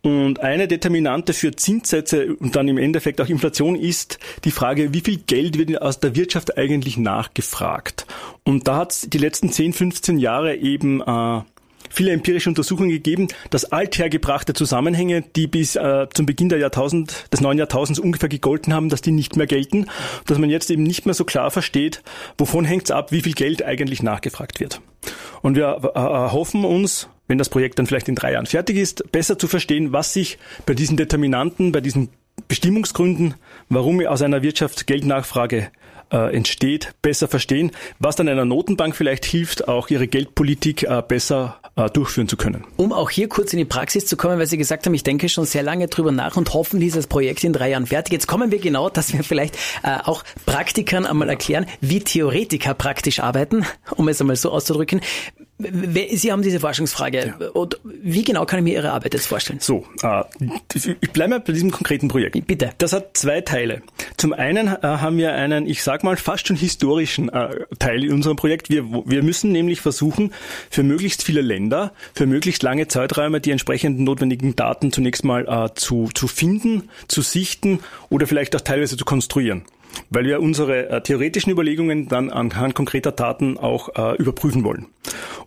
Und 0.04 0.40
eine 0.40 0.66
Determinante 0.66 1.32
für 1.32 1.54
Zinssätze 1.54 2.34
und 2.34 2.56
dann 2.56 2.66
im 2.66 2.76
Endeffekt 2.76 3.20
auch 3.20 3.28
Inflation 3.28 3.76
ist 3.76 4.18
die 4.44 4.50
Frage, 4.50 4.92
wie 4.92 5.00
viel 5.00 5.18
Geld 5.18 5.58
wird 5.58 5.80
aus 5.80 6.00
der 6.00 6.16
Wirtschaft 6.16 6.58
eigentlich 6.58 6.96
nachgefragt? 6.96 8.06
Und 8.42 8.66
da 8.66 8.78
hat 8.78 8.92
es 8.92 9.00
die 9.02 9.18
letzten 9.18 9.50
10, 9.50 9.72
15 9.72 10.18
Jahre 10.18 10.56
eben 10.56 11.00
äh, 11.00 11.40
viele 11.92 12.12
empirische 12.12 12.48
Untersuchungen 12.48 12.90
gegeben, 12.90 13.28
dass 13.50 13.66
althergebrachte 13.66 14.54
Zusammenhänge, 14.54 15.22
die 15.22 15.46
bis 15.46 15.76
äh, 15.76 16.06
zum 16.12 16.26
Beginn 16.26 16.48
der 16.48 16.58
Jahrtausend, 16.58 17.26
des 17.32 17.40
neuen 17.40 17.58
Jahrtausends 17.58 18.00
ungefähr 18.00 18.28
gegolten 18.28 18.74
haben, 18.74 18.88
dass 18.88 19.02
die 19.02 19.12
nicht 19.12 19.36
mehr 19.36 19.46
gelten, 19.46 19.86
dass 20.26 20.38
man 20.38 20.50
jetzt 20.50 20.70
eben 20.70 20.82
nicht 20.82 21.06
mehr 21.06 21.14
so 21.14 21.24
klar 21.24 21.50
versteht, 21.50 22.02
wovon 22.38 22.64
hängt 22.64 22.84
es 22.84 22.90
ab, 22.90 23.12
wie 23.12 23.22
viel 23.22 23.34
Geld 23.34 23.62
eigentlich 23.62 24.02
nachgefragt 24.02 24.60
wird. 24.60 24.80
Und 25.42 25.56
wir 25.56 25.92
äh, 25.94 25.98
hoffen 25.98 26.64
uns, 26.64 27.08
wenn 27.28 27.38
das 27.38 27.48
Projekt 27.48 27.78
dann 27.78 27.86
vielleicht 27.86 28.08
in 28.08 28.14
drei 28.14 28.32
Jahren 28.32 28.46
fertig 28.46 28.76
ist, 28.76 29.10
besser 29.12 29.38
zu 29.38 29.48
verstehen, 29.48 29.92
was 29.92 30.12
sich 30.12 30.38
bei 30.66 30.74
diesen 30.74 30.96
Determinanten, 30.96 31.72
bei 31.72 31.80
diesen 31.80 32.10
Bestimmungsgründen, 32.48 33.34
warum 33.68 34.04
aus 34.06 34.22
einer 34.22 34.42
Wirtschaft 34.42 34.86
Geldnachfrage 34.86 35.70
äh, 36.12 36.34
entsteht, 36.34 36.92
besser 37.02 37.28
verstehen, 37.28 37.72
was 37.98 38.16
dann 38.16 38.28
einer 38.28 38.44
Notenbank 38.44 38.94
vielleicht 38.94 39.24
hilft, 39.24 39.68
auch 39.68 39.88
ihre 39.90 40.06
Geldpolitik 40.06 40.84
äh, 40.84 41.02
besser 41.06 41.58
äh, 41.76 41.88
durchführen 41.88 42.28
zu 42.28 42.36
können. 42.36 42.64
Um 42.76 42.92
auch 42.92 43.10
hier 43.10 43.28
kurz 43.28 43.52
in 43.52 43.58
die 43.58 43.64
Praxis 43.64 44.06
zu 44.06 44.16
kommen, 44.16 44.38
weil 44.38 44.46
Sie 44.46 44.58
gesagt 44.58 44.86
haben, 44.86 44.94
ich 44.94 45.02
denke 45.02 45.28
schon 45.28 45.46
sehr 45.46 45.62
lange 45.62 45.88
drüber 45.88 46.12
nach 46.12 46.36
und 46.36 46.52
hoffen, 46.54 46.80
dieses 46.80 47.06
Projekt 47.06 47.44
in 47.44 47.52
drei 47.52 47.70
Jahren 47.70 47.86
fertig. 47.86 48.12
Jetzt 48.12 48.26
kommen 48.26 48.50
wir 48.50 48.58
genau, 48.58 48.90
dass 48.90 49.12
wir 49.12 49.24
vielleicht 49.24 49.56
äh, 49.82 49.98
auch 50.04 50.22
Praktikern 50.46 51.06
einmal 51.06 51.28
erklären, 51.28 51.66
wie 51.80 52.00
Theoretiker 52.00 52.74
praktisch 52.74 53.20
arbeiten, 53.20 53.64
um 53.96 54.08
es 54.08 54.20
einmal 54.20 54.36
so 54.36 54.50
auszudrücken. 54.50 55.00
Sie 55.58 56.32
haben 56.32 56.42
diese 56.42 56.60
Forschungsfrage. 56.60 57.34
Ja. 57.38 57.48
Und 57.50 57.78
wie 57.84 58.24
genau 58.24 58.46
kann 58.46 58.58
ich 58.58 58.64
mir 58.64 58.74
Ihre 58.74 58.92
Arbeit 58.92 59.14
jetzt 59.14 59.26
vorstellen? 59.26 59.60
So, 59.60 59.86
äh, 60.02 60.24
ich 61.00 61.10
bleibe 61.12 61.30
mal 61.30 61.40
bei 61.40 61.52
diesem 61.52 61.70
konkreten 61.70 62.08
Projekt. 62.08 62.46
Bitte. 62.46 62.70
Das 62.78 62.92
hat 62.92 63.16
zwei 63.16 63.42
Teile. 63.42 63.82
Zum 64.16 64.32
einen 64.32 64.66
äh, 64.66 64.78
haben 64.82 65.18
wir 65.18 65.34
einen, 65.34 65.66
ich 65.66 65.82
sag 65.82 66.02
mal, 66.02 66.16
fast 66.16 66.48
schon 66.48 66.56
historischen 66.56 67.28
äh, 67.28 67.66
Teil 67.78 68.04
in 68.04 68.12
unserem 68.12 68.36
Projekt. 68.36 68.70
Wir, 68.70 68.84
wir 69.06 69.22
müssen 69.22 69.52
nämlich 69.52 69.80
versuchen, 69.80 70.32
für 70.70 70.82
möglichst 70.82 71.22
viele 71.22 71.42
Länder, 71.42 71.92
für 72.14 72.26
möglichst 72.26 72.62
lange 72.62 72.88
Zeiträume 72.88 73.40
die 73.40 73.52
entsprechenden 73.52 74.04
notwendigen 74.04 74.56
Daten 74.56 74.90
zunächst 74.90 75.24
mal 75.24 75.46
äh, 75.46 75.74
zu, 75.74 76.08
zu 76.14 76.26
finden, 76.26 76.88
zu 77.06 77.22
sichten 77.22 77.80
oder 78.08 78.26
vielleicht 78.26 78.56
auch 78.56 78.62
teilweise 78.62 78.96
zu 78.96 79.04
konstruieren 79.04 79.64
weil 80.10 80.24
wir 80.24 80.40
unsere 80.40 80.88
äh, 80.88 81.00
theoretischen 81.02 81.52
Überlegungen 81.52 82.08
dann 82.08 82.30
anhand 82.30 82.74
konkreter 82.74 83.12
Daten 83.12 83.58
auch 83.58 83.90
äh, 83.96 84.16
überprüfen 84.16 84.64
wollen. 84.64 84.86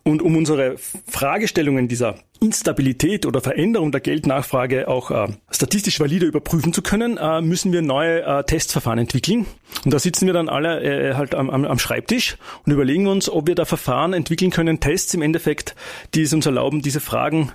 Und 0.03 0.21
um 0.21 0.35
unsere 0.35 0.75
Fragestellungen 1.07 1.87
dieser 1.87 2.15
Instabilität 2.39 3.25
oder 3.25 3.41
Veränderung 3.41 3.91
der 3.91 4.01
Geldnachfrage 4.01 4.87
auch 4.87 5.09
äh, 5.09 5.27
statistisch 5.49 5.99
valide 5.99 6.25
überprüfen 6.25 6.73
zu 6.73 6.81
können, 6.81 7.17
äh, 7.17 7.41
müssen 7.41 7.71
wir 7.71 7.81
neue 7.81 8.21
äh, 8.21 8.43
Testverfahren 8.43 8.99
entwickeln. 8.99 9.45
Und 9.83 9.93
da 9.93 9.99
sitzen 9.99 10.27
wir 10.27 10.33
dann 10.33 10.49
alle 10.49 10.81
äh, 10.83 11.13
halt 11.15 11.33
am, 11.33 11.49
am, 11.49 11.79
Schreibtisch 11.79 12.37
und 12.65 12.71
überlegen 12.71 13.07
uns, 13.07 13.29
ob 13.29 13.47
wir 13.47 13.55
da 13.55 13.65
Verfahren 13.65 14.13
entwickeln 14.13 14.51
können, 14.51 14.79
Tests 14.79 15.13
im 15.13 15.21
Endeffekt, 15.21 15.75
die 16.13 16.23
es 16.23 16.33
uns 16.33 16.45
erlauben, 16.45 16.81
diese 16.81 16.99
Fragen 16.99 17.51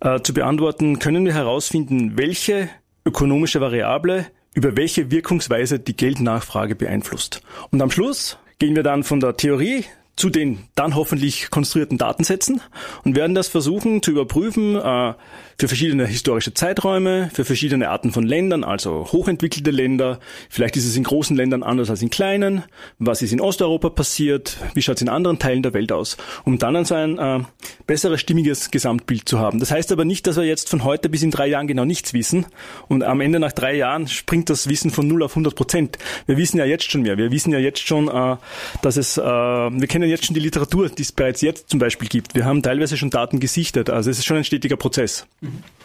äh, 0.00 0.20
zu 0.20 0.34
beantworten. 0.34 0.98
Können 0.98 1.24
wir 1.24 1.34
herausfinden, 1.34 2.16
welche 2.16 2.68
ökonomische 3.04 3.60
Variable 3.60 4.26
über 4.54 4.76
welche 4.76 5.10
Wirkungsweise 5.10 5.78
die 5.78 5.96
Geldnachfrage 5.96 6.74
beeinflusst. 6.74 7.42
Und 7.70 7.80
am 7.80 7.90
Schluss 7.90 8.38
gehen 8.58 8.76
wir 8.76 8.82
dann 8.82 9.02
von 9.02 9.20
der 9.20 9.36
Theorie 9.36 9.84
zu 10.16 10.28
den 10.28 10.58
dann 10.74 10.94
hoffentlich 10.94 11.50
konstruierten 11.50 11.98
Datensätzen 11.98 12.60
und 13.04 13.16
werden 13.16 13.34
das 13.34 13.48
versuchen 13.48 14.02
zu 14.02 14.10
überprüfen 14.10 14.76
äh, 14.76 15.14
für 15.58 15.68
verschiedene 15.68 16.06
historische 16.06 16.54
Zeiträume, 16.54 17.30
für 17.32 17.44
verschiedene 17.44 17.88
Arten 17.88 18.10
von 18.10 18.24
Ländern, 18.24 18.64
also 18.64 19.06
hochentwickelte 19.12 19.70
Länder. 19.70 20.18
Vielleicht 20.50 20.76
ist 20.76 20.86
es 20.86 20.96
in 20.96 21.04
großen 21.04 21.36
Ländern 21.36 21.62
anders 21.62 21.88
als 21.88 22.02
in 22.02 22.10
kleinen. 22.10 22.64
Was 22.98 23.22
ist 23.22 23.32
in 23.32 23.40
Osteuropa 23.40 23.90
passiert? 23.90 24.58
Wie 24.74 24.82
schaut 24.82 24.96
es 24.96 25.02
in 25.02 25.08
anderen 25.08 25.38
Teilen 25.38 25.62
der 25.62 25.72
Welt 25.72 25.92
aus? 25.92 26.16
Um 26.44 26.58
dann 26.58 26.76
also 26.76 26.94
ein 26.94 27.18
äh, 27.18 27.40
besseres, 27.86 28.20
stimmiges 28.20 28.70
Gesamtbild 28.70 29.28
zu 29.28 29.38
haben. 29.38 29.60
Das 29.60 29.70
heißt 29.70 29.92
aber 29.92 30.04
nicht, 30.04 30.26
dass 30.26 30.36
wir 30.36 30.44
jetzt 30.44 30.68
von 30.68 30.84
heute 30.84 31.08
bis 31.08 31.22
in 31.22 31.30
drei 31.30 31.46
Jahren 31.46 31.66
genau 31.66 31.84
nichts 31.84 32.12
wissen 32.12 32.46
und 32.88 33.02
am 33.02 33.20
Ende 33.20 33.38
nach 33.38 33.52
drei 33.52 33.76
Jahren 33.76 34.08
springt 34.08 34.50
das 34.50 34.68
Wissen 34.68 34.90
von 34.90 35.06
0 35.06 35.22
auf 35.22 35.32
100 35.32 35.54
Prozent. 35.54 35.98
Wir 36.26 36.36
wissen 36.36 36.58
ja 36.58 36.64
jetzt 36.64 36.90
schon 36.90 37.02
mehr. 37.02 37.16
Wir 37.18 37.30
wissen 37.30 37.52
ja 37.52 37.58
jetzt 37.58 37.86
schon, 37.86 38.08
äh, 38.08 38.36
dass 38.82 38.96
es, 38.96 39.16
äh, 39.16 39.22
wir 39.22 39.86
kennen 39.86 40.01
jetzt 40.08 40.26
schon 40.26 40.34
die 40.34 40.40
Literatur, 40.40 40.88
die 40.88 41.02
es 41.02 41.12
bereits 41.12 41.40
jetzt 41.40 41.70
zum 41.70 41.78
Beispiel 41.78 42.08
gibt. 42.08 42.34
Wir 42.34 42.44
haben 42.44 42.62
teilweise 42.62 42.96
schon 42.96 43.10
Daten 43.10 43.40
gesichtet. 43.40 43.90
Also 43.90 44.10
es 44.10 44.18
ist 44.18 44.24
schon 44.24 44.36
ein 44.36 44.44
stetiger 44.44 44.76
Prozess. 44.76 45.26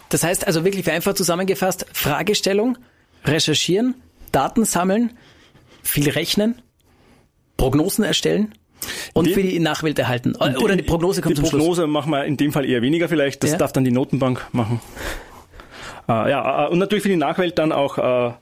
Das 0.08 0.22
heißt 0.22 0.46
also 0.46 0.64
wirklich 0.64 0.84
vereinfacht 0.84 1.16
zusammengefasst, 1.16 1.86
Fragestellung, 1.92 2.78
recherchieren, 3.24 3.94
Daten 4.32 4.64
sammeln, 4.64 5.12
viel 5.82 6.08
rechnen, 6.10 6.60
Prognosen 7.56 8.04
erstellen 8.04 8.54
und 9.14 9.26
den, 9.26 9.34
für 9.34 9.42
die 9.42 9.58
Nachwelt 9.58 9.98
erhalten. 9.98 10.34
Oder 10.36 10.76
die 10.76 10.82
Prognose 10.82 11.20
kommt 11.20 11.36
die 11.36 11.42
zum 11.42 11.50
Prognose 11.50 11.82
Schluss. 11.82 11.90
machen 11.90 12.10
wir 12.10 12.24
in 12.24 12.36
dem 12.36 12.52
Fall 12.52 12.64
eher 12.64 12.82
weniger 12.82 13.08
vielleicht. 13.08 13.42
Das 13.42 13.52
ja. 13.52 13.58
darf 13.58 13.72
dann 13.72 13.84
die 13.84 13.90
Notenbank 13.90 14.46
machen. 14.52 14.80
Äh, 16.08 16.30
ja, 16.30 16.66
äh, 16.66 16.70
und 16.70 16.78
natürlich 16.78 17.02
für 17.02 17.08
die 17.08 17.16
Nachwelt 17.16 17.58
dann 17.58 17.72
auch 17.72 17.98
äh, 17.98 18.32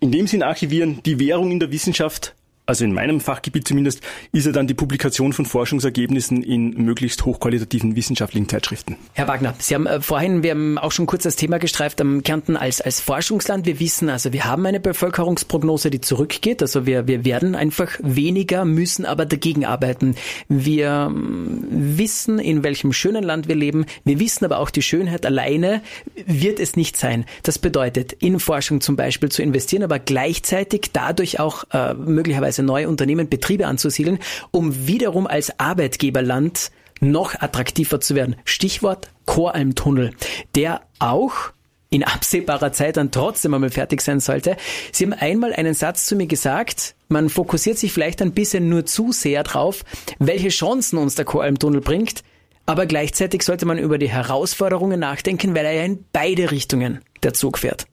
in 0.00 0.12
dem 0.12 0.26
Sinn 0.26 0.42
archivieren, 0.42 1.02
die 1.04 1.18
Währung 1.18 1.50
in 1.50 1.60
der 1.60 1.70
Wissenschaft 1.70 2.34
also 2.64 2.84
in 2.84 2.92
meinem 2.92 3.20
Fachgebiet 3.20 3.66
zumindest, 3.66 4.02
ist 4.30 4.46
ja 4.46 4.52
dann 4.52 4.66
die 4.66 4.74
Publikation 4.74 5.32
von 5.32 5.46
Forschungsergebnissen 5.46 6.42
in 6.42 6.70
möglichst 6.84 7.24
hochqualitativen 7.24 7.96
wissenschaftlichen 7.96 8.48
Zeitschriften. 8.48 8.96
Herr 9.14 9.26
Wagner, 9.26 9.54
Sie 9.58 9.74
haben 9.74 9.86
äh, 9.86 10.00
vorhin, 10.00 10.42
wir 10.44 10.52
haben 10.52 10.78
auch 10.78 10.92
schon 10.92 11.06
kurz 11.06 11.24
das 11.24 11.34
Thema 11.34 11.58
gestreift, 11.58 12.00
am 12.00 12.22
Kärnten 12.22 12.56
als, 12.56 12.80
als 12.80 13.00
Forschungsland. 13.00 13.66
Wir 13.66 13.80
wissen 13.80 14.08
also, 14.08 14.32
wir 14.32 14.44
haben 14.44 14.64
eine 14.64 14.78
Bevölkerungsprognose, 14.78 15.90
die 15.90 16.00
zurückgeht. 16.00 16.62
Also 16.62 16.86
wir, 16.86 17.08
wir 17.08 17.24
werden 17.24 17.56
einfach 17.56 17.98
weniger, 18.00 18.64
müssen 18.64 19.06
aber 19.06 19.26
dagegen 19.26 19.64
arbeiten. 19.64 20.14
Wir 20.48 21.10
ähm, 21.10 21.64
wissen, 21.68 22.38
in 22.38 22.62
welchem 22.62 22.92
schönen 22.92 23.24
Land 23.24 23.48
wir 23.48 23.56
leben. 23.56 23.86
Wir 24.04 24.20
wissen 24.20 24.44
aber 24.44 24.58
auch, 24.58 24.70
die 24.70 24.82
Schönheit 24.82 25.26
alleine 25.26 25.82
wird 26.26 26.60
es 26.60 26.76
nicht 26.76 26.96
sein. 26.96 27.24
Das 27.42 27.58
bedeutet, 27.58 28.12
in 28.12 28.38
Forschung 28.38 28.80
zum 28.80 28.94
Beispiel 28.94 29.30
zu 29.30 29.42
investieren, 29.42 29.82
aber 29.82 29.98
gleichzeitig 29.98 30.90
dadurch 30.92 31.40
auch 31.40 31.64
äh, 31.72 31.94
möglicherweise 31.94 32.51
beziehungsweise 32.52 32.62
neue 32.62 32.88
Unternehmen, 32.88 33.28
Betriebe 33.28 33.66
anzusiedeln, 33.66 34.18
um 34.50 34.86
wiederum 34.86 35.26
als 35.26 35.58
Arbeitgeberland 35.58 36.70
noch 37.00 37.34
attraktiver 37.40 38.00
zu 38.00 38.14
werden. 38.14 38.36
Stichwort 38.44 39.10
Choralmtunnel, 39.26 40.12
der 40.54 40.82
auch 40.98 41.52
in 41.90 42.04
absehbarer 42.04 42.72
Zeit 42.72 42.96
dann 42.96 43.10
trotzdem 43.10 43.52
einmal 43.52 43.70
fertig 43.70 44.00
sein 44.00 44.20
sollte. 44.20 44.56
Sie 44.92 45.04
haben 45.04 45.12
einmal 45.12 45.52
einen 45.52 45.74
Satz 45.74 46.06
zu 46.06 46.16
mir 46.16 46.26
gesagt, 46.26 46.94
man 47.08 47.28
fokussiert 47.28 47.76
sich 47.76 47.92
vielleicht 47.92 48.22
ein 48.22 48.32
bisschen 48.32 48.68
nur 48.68 48.86
zu 48.86 49.12
sehr 49.12 49.42
drauf, 49.42 49.84
welche 50.18 50.48
Chancen 50.48 50.96
uns 50.96 51.16
der 51.16 51.26
Choralmtunnel 51.26 51.82
bringt, 51.82 52.22
aber 52.64 52.86
gleichzeitig 52.86 53.42
sollte 53.42 53.66
man 53.66 53.78
über 53.78 53.98
die 53.98 54.08
Herausforderungen 54.08 55.00
nachdenken, 55.00 55.54
weil 55.54 55.66
er 55.66 55.72
ja 55.72 55.82
in 55.82 56.04
beide 56.12 56.50
Richtungen 56.50 57.00
der 57.22 57.34
Zug 57.34 57.58
fährt. 57.58 57.86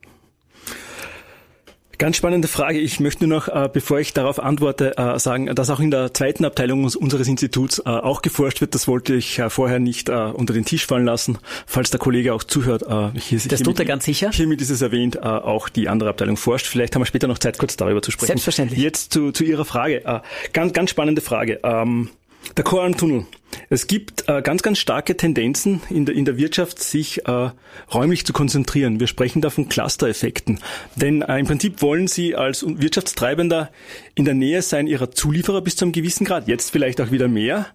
Ganz 2.00 2.16
spannende 2.16 2.48
Frage. 2.48 2.80
Ich 2.80 3.02
möchte 3.02 3.28
nur 3.28 3.38
noch, 3.38 3.50
äh, 3.50 3.68
bevor 3.72 4.00
ich 4.00 4.14
darauf 4.14 4.40
antworte, 4.40 4.98
äh, 4.98 5.20
sagen, 5.20 5.54
dass 5.54 5.70
auch 5.70 5.82
in 5.82 5.92
der 5.92 6.14
zweiten 6.14 6.46
Abteilung 6.46 6.86
unseres 6.86 7.28
Instituts 7.28 7.80
äh, 7.80 7.90
auch 7.90 8.22
geforscht 8.22 8.62
wird. 8.62 8.74
Das 8.74 8.88
wollte 8.88 9.16
ich 9.16 9.42
vorher 9.50 9.80
nicht 9.80 10.10
unter 10.10 10.54
den 10.54 10.64
Tisch 10.64 10.88
fallen 10.88 11.04
lassen, 11.04 11.40
falls 11.66 11.90
der 11.90 12.00
Kollege 12.00 12.34
auch 12.34 12.44
zuhört. 12.44 12.84
Hier, 13.16 13.40
das 13.50 13.62
tut 13.62 13.80
er 13.80 13.86
ganz 13.86 14.06
sicher. 14.06 14.32
Hiermit 14.32 14.62
ist 14.62 14.70
es 14.70 14.82
erwähnt, 14.82 15.22
auch 15.22 15.68
die 15.68 15.90
andere 15.90 16.10
Abteilung 16.10 16.38
forscht. 16.38 16.68
Vielleicht 16.68 16.96
haben 16.96 17.02
wir 17.02 17.06
später 17.06 17.28
noch 17.28 17.38
Zeit, 17.38 17.58
kurz 17.58 17.76
darüber 17.76 18.02
zu 18.02 18.12
sprechen. 18.12 18.28
Selbstverständlich. 18.28 18.80
Jetzt 18.80 19.12
zu, 19.12 19.34
zu 19.34 19.44
Ihrer 19.44 19.66
Frage. 19.66 20.22
Ganz, 20.54 20.72
ganz 20.72 20.90
spannende 20.90 21.22
Frage. 21.22 21.60
Ähm, 21.64 22.10
der 22.56 22.64
Koralmtunnel 22.64 23.26
Es 23.70 23.88
gibt 23.88 24.28
äh, 24.28 24.42
ganz, 24.42 24.62
ganz 24.62 24.80
starke 24.80 25.18
Tendenzen 25.18 25.82
in 25.90 26.06
der, 26.06 26.16
in 26.16 26.26
der 26.26 26.38
Wirtschaft, 26.38 26.80
sich 26.80 27.28
äh, 27.28 27.50
räumlich 27.94 28.26
zu 28.26 28.34
konzentrieren. 28.34 29.00
Wir 29.00 29.08
sprechen 29.08 29.42
da 29.42 29.50
von 29.50 29.70
Cluster-Effekten. 29.70 30.60
Denn 30.96 31.22
äh, 31.22 31.40
im 31.40 31.46
Prinzip 31.46 31.82
wollen 31.82 32.08
Sie 32.08 32.36
als 32.36 32.66
Wirtschaftstreibender 32.66 33.72
in 34.16 34.26
der 34.26 34.34
Nähe 34.34 34.62
sein 34.62 34.88
Ihrer 34.88 35.12
Zulieferer 35.12 35.62
bis 35.62 35.76
zu 35.76 35.86
einem 35.86 35.92
gewissen 35.92 36.26
Grad. 36.26 36.48
Jetzt 36.48 36.72
vielleicht 36.72 37.02
auch 37.02 37.12
wieder 37.12 37.28
mehr 37.28 37.68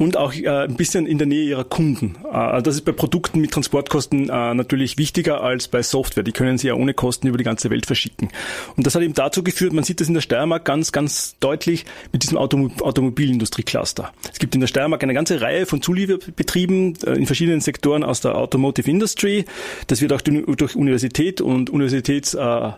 und 0.00 0.16
auch 0.16 0.32
äh, 0.34 0.48
ein 0.48 0.76
bisschen 0.76 1.06
in 1.06 1.18
der 1.18 1.26
Nähe 1.26 1.44
ihrer 1.44 1.64
Kunden. 1.64 2.16
Äh, 2.32 2.62
das 2.62 2.76
ist 2.76 2.86
bei 2.86 2.92
Produkten 2.92 3.38
mit 3.40 3.50
Transportkosten 3.50 4.30
äh, 4.30 4.54
natürlich 4.54 4.96
wichtiger 4.96 5.42
als 5.42 5.68
bei 5.68 5.82
Software. 5.82 6.22
Die 6.22 6.32
können 6.32 6.56
sie 6.56 6.68
ja 6.68 6.74
ohne 6.74 6.94
Kosten 6.94 7.26
über 7.26 7.36
die 7.36 7.44
ganze 7.44 7.68
Welt 7.68 7.84
verschicken. 7.84 8.30
Und 8.76 8.86
das 8.86 8.94
hat 8.94 9.02
eben 9.02 9.12
dazu 9.12 9.42
geführt, 9.42 9.74
man 9.74 9.84
sieht 9.84 10.00
das 10.00 10.08
in 10.08 10.14
der 10.14 10.22
Steiermark 10.22 10.64
ganz, 10.64 10.92
ganz 10.92 11.36
deutlich 11.38 11.84
mit 12.12 12.22
diesem 12.22 12.38
Autom 12.38 12.72
Automobilindustrie-Cluster. 12.80 14.10
Es 14.32 14.38
gibt 14.38 14.54
in 14.54 14.62
der 14.62 14.68
Steiermark 14.68 15.02
eine 15.02 15.12
ganze 15.20 15.42
Reihe 15.42 15.66
von 15.66 15.82
Zulieferbetrieben 15.82 16.96
äh, 17.04 17.12
in 17.12 17.26
verschiedenen 17.26 17.60
Sektoren 17.60 18.04
aus 18.04 18.22
der 18.22 18.36
Automotive 18.36 18.90
Industry. 18.90 19.44
Das 19.86 20.00
wird 20.00 20.14
auch 20.14 20.22
durch 20.22 20.76
Universität 20.76 21.42
und 21.42 21.68
Universitäts 21.68 22.32
äh, 22.32 22.70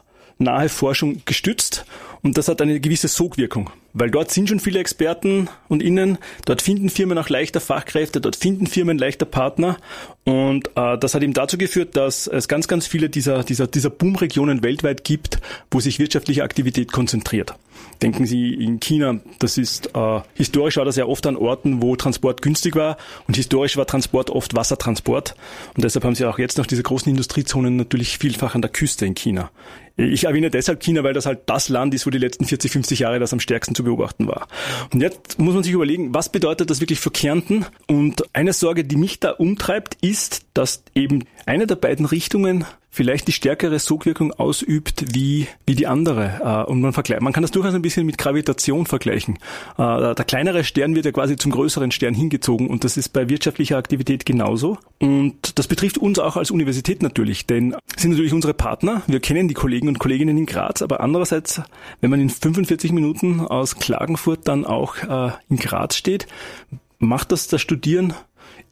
Forschung 0.69 1.23
gestützt 1.25 1.85
und 2.23 2.37
das 2.37 2.49
hat 2.49 2.61
eine 2.61 2.81
gewisse 2.81 3.07
Sogwirkung, 3.07 3.71
weil 3.93 4.11
dort 4.11 4.33
sind 4.33 4.49
schon 4.49 4.59
viele 4.59 4.81
Experten 4.81 5.49
und 5.69 5.85
Innen, 5.85 6.19
dort 6.47 6.63
finden 6.63 6.89
Firmen 6.89 7.17
auch 7.17 7.29
leichter 7.29 7.61
Fachkräfte, 7.61 8.21
dort 8.21 8.35
finden 8.35 8.67
Firmen 8.67 8.99
leichter 8.99 9.27
Partner 9.27 9.77
und 10.25 10.69
äh, 10.75 10.99
das 10.99 11.15
hat 11.15 11.23
eben 11.23 11.33
dazu 11.33 11.59
geführt, 11.59 11.95
dass 11.97 12.27
es 12.27 12.49
ganz, 12.49 12.67
ganz 12.67 12.89
viele 12.89 13.09
dieser, 13.09 13.45
dieser, 13.45 13.69
dieser 13.69 13.91
Boomregionen 13.91 14.65
weltweit 14.65 15.05
gibt, 15.05 15.39
wo 15.71 15.79
sich 15.79 16.01
wirtschaftliche 16.01 16.43
Aktivität 16.43 16.91
konzentriert. 16.91 17.55
Denken 18.03 18.27
Sie 18.27 18.53
in 18.53 18.81
China, 18.81 19.21
das 19.39 19.59
ist 19.59 19.91
äh, 19.95 20.21
historisch 20.35 20.77
war 20.77 20.85
das 20.85 20.97
ja 20.97 21.07
oft 21.07 21.25
an 21.27 21.37
Orten, 21.37 21.81
wo 21.81 21.95
Transport 21.95 22.43
günstig 22.43 22.75
war 22.75 22.97
und 23.29 23.37
historisch 23.37 23.77
war 23.77 23.87
Transport 23.87 24.29
oft 24.31 24.57
Wassertransport 24.57 25.37
und 25.77 25.85
deshalb 25.85 26.05
haben 26.05 26.17
Sie 26.17 26.25
auch 26.25 26.41
jetzt 26.41 26.59
noch 26.59 26.67
diese 26.67 26.83
großen 26.83 27.09
Industriezonen 27.09 27.77
natürlich 27.77 28.19
vielfach 28.19 28.57
an 28.57 28.63
der 28.63 28.73
Küste 28.73 29.07
in 29.07 29.15
China. 29.15 29.51
Ich 29.97 30.25
erwähne 30.25 30.51
deshalb 30.51 30.83
China, 30.83 31.05
weil 31.05 31.13
das 31.13 31.27
halt 31.27 31.41
das 31.47 31.69
Land 31.69 31.95
ist, 31.95 32.05
wo 32.07 32.11
die 32.11 32.19
letzten 32.19 32.45
40, 32.45 32.73
50 32.73 32.99
Jahre 32.99 33.21
das 33.21 33.33
am 33.33 33.41
stärksten 33.41 33.75
zu 33.75 33.85
beobachten 33.85 34.27
war. 34.27 34.49
Und 34.93 35.01
jetzt 35.01 35.39
muss 35.39 35.55
man 35.55 35.63
sich 35.63 35.73
überlegen, 35.73 36.15
was 36.15 36.31
bedeutet 36.31 36.71
das 36.71 36.81
wirklich 36.81 36.99
für 36.99 37.11
Kärnten? 37.11 37.67
Und 37.87 38.25
eine 38.33 38.53
Sorge, 38.53 38.85
die 38.85 38.97
mich 38.97 39.21
da 39.21 39.31
umtreibt, 39.31 39.97
ist, 40.01 40.47
dass 40.55 40.83
eben 40.95 41.25
eine 41.47 41.67
der 41.67 41.77
beiden 41.77 42.07
Richtungen 42.07 42.65
vielleicht 42.93 43.27
die 43.27 43.33
stärkere 43.33 43.79
Sogwirkung 43.79 44.33
ausübt 44.35 45.15
wie, 45.15 45.49
wie 45.67 45.75
die 45.75 45.87
andere. 45.87 46.65
Äh, 46.67 46.71
und 46.71 46.83
man 46.83 46.93
vergleicht, 46.93 47.23
man 47.23 47.33
kann 47.33 47.43
das 47.43 47.51
durchaus 47.51 47.75
ein 47.75 47.83
bisschen 47.83 48.05
mit 48.07 48.19
Gravitation 48.19 48.87
vergleichen. 48.87 49.39
Äh, 49.79 50.15
der 50.15 50.25
kleinere 50.27 50.63
Stern 50.63 50.95
wird 50.95 51.07
ja 51.07 51.13
quasi 51.13 51.37
zum 51.37 51.51
größeren 51.51 51.91
Stern 51.91 52.13
hingezogen 52.13 52.69
und 52.69 52.85
das 52.85 52.99
ist 52.99 53.09
bei 53.09 53.29
wirtschaftlicher 53.31 53.79
Aktivität 53.79 54.27
genauso. 54.27 54.77
Und 55.01 55.59
das 55.59 55.67
betrifft 55.67 55.97
uns 55.97 56.19
auch 56.19 56.37
als 56.37 56.51
Universität 56.51 57.03
natürlich, 57.03 57.47
denn 57.47 57.75
sind 57.97 58.11
natürlich 58.11 58.35
unsere 58.35 58.53
Partner. 58.53 59.03
Wir 59.07 59.21
kennen 59.21 59.49
die 59.49 59.55
Kollegen 59.55 59.89
und 59.89 59.99
Kolleginnen 59.99 60.37
in 60.37 60.47
Graz, 60.47 60.83
aber 60.83 61.01
andererseits, 61.01 61.63
wenn 62.03 62.11
man 62.11 62.21
in 62.21 62.29
45 62.29 62.93
Minuten 62.93 63.41
aus 63.41 63.77
Klagenfurt 63.77 64.47
dann 64.47 64.67
auch 64.67 64.97
äh, 64.97 65.33
in 65.49 65.57
Graz 65.57 65.97
steht, 65.97 66.27
macht 66.99 67.33
das 67.33 67.49
das 67.49 67.63
Studieren 67.63 68.13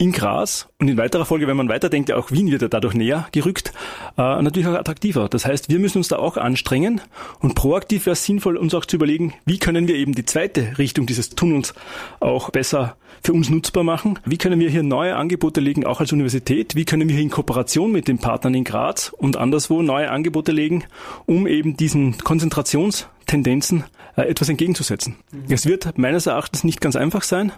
in 0.01 0.13
Graz 0.13 0.67
und 0.79 0.89
in 0.89 0.97
weiterer 0.97 1.27
Folge, 1.27 1.47
wenn 1.47 1.59
man 1.59 1.69
weiterdenkt, 1.69 2.09
ja 2.09 2.17
auch 2.17 2.31
Wien 2.31 2.51
wird 2.51 2.63
ja 2.63 2.69
dadurch 2.69 2.95
näher 2.95 3.29
gerückt, 3.33 3.75
äh, 4.17 4.41
natürlich 4.41 4.67
auch 4.67 4.75
attraktiver. 4.75 5.29
Das 5.29 5.45
heißt, 5.45 5.69
wir 5.69 5.79
müssen 5.79 5.99
uns 5.99 6.09
da 6.09 6.17
auch 6.17 6.39
anstrengen 6.39 7.03
und 7.41 7.55
proaktiv 7.55 8.07
wäre 8.07 8.15
es 8.15 8.25
sinnvoll, 8.25 8.57
uns 8.57 8.75
auch 8.75 8.87
zu 8.87 8.97
überlegen, 8.97 9.35
wie 9.45 9.59
können 9.59 9.89
wir 9.89 9.97
eben 9.97 10.15
die 10.15 10.25
zweite 10.25 10.79
Richtung 10.79 11.05
dieses 11.05 11.29
Tunnels 11.29 11.75
auch 12.19 12.49
besser 12.49 12.97
für 13.23 13.33
uns 13.33 13.51
nutzbar 13.51 13.85
machen? 13.85 14.19
Wie 14.25 14.39
können 14.39 14.61
wir 14.61 14.71
hier 14.71 14.83
neue 14.83 15.17
Angebote 15.17 15.61
legen, 15.61 15.85
auch 15.85 16.01
als 16.01 16.13
Universität? 16.13 16.75
Wie 16.75 16.85
können 16.85 17.09
wir 17.09 17.15
hier 17.15 17.25
in 17.25 17.31
Kooperation 17.31 17.93
mit 17.93 18.09
den 18.09 18.19
Partnern 18.19 18.55
in 18.55 18.65
Graz 18.65 19.13
und 19.17 19.37
anderswo 19.37 19.83
neue 19.83 20.11
Angebote 20.11 20.53
legen, 20.53 20.85
um 21.27 21.47
eben 21.47 21.77
diesen 21.77 22.19
Konzentrationstendenzen 22.19 23.85
äh, 24.21 24.23
etwas 24.23 24.49
entgegenzusetzen. 24.49 25.17
Mhm. 25.31 25.45
Es 25.49 25.67
wird 25.67 25.97
meines 25.97 26.27
Erachtens 26.27 26.65
nicht 26.65 26.81
ganz 26.81 26.97
einfach 26.97 27.23
sein 27.23 27.53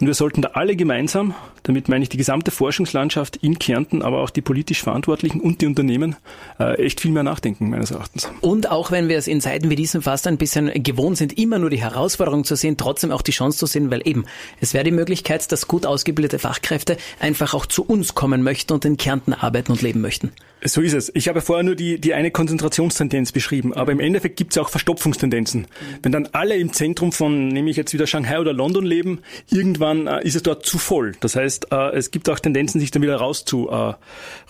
und 0.00 0.06
wir 0.06 0.14
sollten 0.14 0.42
da 0.42 0.50
alle 0.54 0.76
gemeinsam, 0.76 1.34
damit 1.64 1.88
meine 1.88 2.02
ich 2.02 2.08
die 2.08 2.16
gesamte 2.16 2.50
Forschungslandschaft 2.50 3.36
in 3.36 3.58
Kärnten, 3.58 4.02
aber 4.02 4.20
auch 4.20 4.30
die 4.30 4.40
politisch 4.40 4.82
Verantwortlichen 4.82 5.40
und 5.40 5.60
die 5.60 5.66
Unternehmen, 5.66 6.16
äh, 6.60 6.74
echt 6.82 7.00
viel 7.00 7.10
mehr 7.10 7.24
nachdenken, 7.24 7.68
meines 7.70 7.90
Erachtens. 7.90 8.30
Und 8.40 8.70
auch 8.70 8.90
wenn 8.90 9.08
wir 9.08 9.18
es 9.18 9.26
in 9.26 9.40
Zeiten 9.40 9.70
wie 9.70 9.76
diesen 9.76 10.00
fast 10.00 10.26
ein 10.26 10.38
bisschen 10.38 10.70
gewohnt 10.82 11.18
sind, 11.18 11.36
immer 11.36 11.58
nur 11.58 11.70
die 11.70 11.82
Herausforderung 11.82 12.44
zu 12.44 12.54
sehen, 12.54 12.76
trotzdem 12.76 13.10
auch 13.10 13.22
die 13.22 13.32
Chance 13.32 13.58
zu 13.58 13.66
sehen, 13.66 13.90
weil 13.90 14.06
eben, 14.06 14.24
es 14.60 14.74
wäre 14.74 14.84
die 14.88 14.96
Möglichkeit, 14.96 15.50
dass 15.52 15.68
gut 15.68 15.86
ausgebildete 15.86 16.38
Fachkräfte 16.38 16.96
einfach 17.20 17.54
auch 17.54 17.66
zu 17.66 17.84
uns 17.84 18.14
kommen 18.14 18.42
möchten 18.42 18.72
und 18.72 18.84
in 18.84 18.96
Kärnten 18.96 19.34
arbeiten 19.34 19.72
und 19.72 19.82
leben 19.82 20.00
möchten. 20.00 20.32
So 20.64 20.80
ist 20.80 20.92
es. 20.92 21.12
Ich 21.14 21.28
habe 21.28 21.40
vorher 21.40 21.62
nur 21.62 21.76
die, 21.76 22.00
die 22.00 22.14
eine 22.14 22.32
Konzentrationstendenz 22.32 23.30
beschrieben, 23.30 23.72
aber 23.74 23.92
im 23.92 24.00
Endeffekt 24.00 24.36
gibt 24.36 24.52
es 24.52 24.58
auch 24.58 24.68
Verstopfungstendenzen. 24.68 25.68
Wenn 26.02 26.10
dann 26.10 26.28
alle 26.32 26.56
im 26.56 26.72
Zentrum 26.72 27.12
von, 27.12 27.48
nehme 27.48 27.70
ich 27.70 27.76
jetzt 27.76 27.92
wieder 27.92 28.08
Shanghai 28.08 28.40
oder 28.40 28.52
London 28.52 28.84
leben, 28.84 29.20
irgendwann 29.50 30.08
äh, 30.08 30.20
ist 30.24 30.34
es 30.34 30.42
dort 30.42 30.66
zu 30.66 30.78
voll. 30.78 31.12
Das 31.20 31.36
heißt, 31.36 31.68
äh, 31.70 31.96
es 31.96 32.10
gibt 32.10 32.28
auch 32.28 32.40
Tendenzen, 32.40 32.80
sich 32.80 32.90
dann 32.90 33.02
wieder 33.02 33.16
raus 33.16 33.44
zu, 33.44 33.68
äh, 33.70 33.94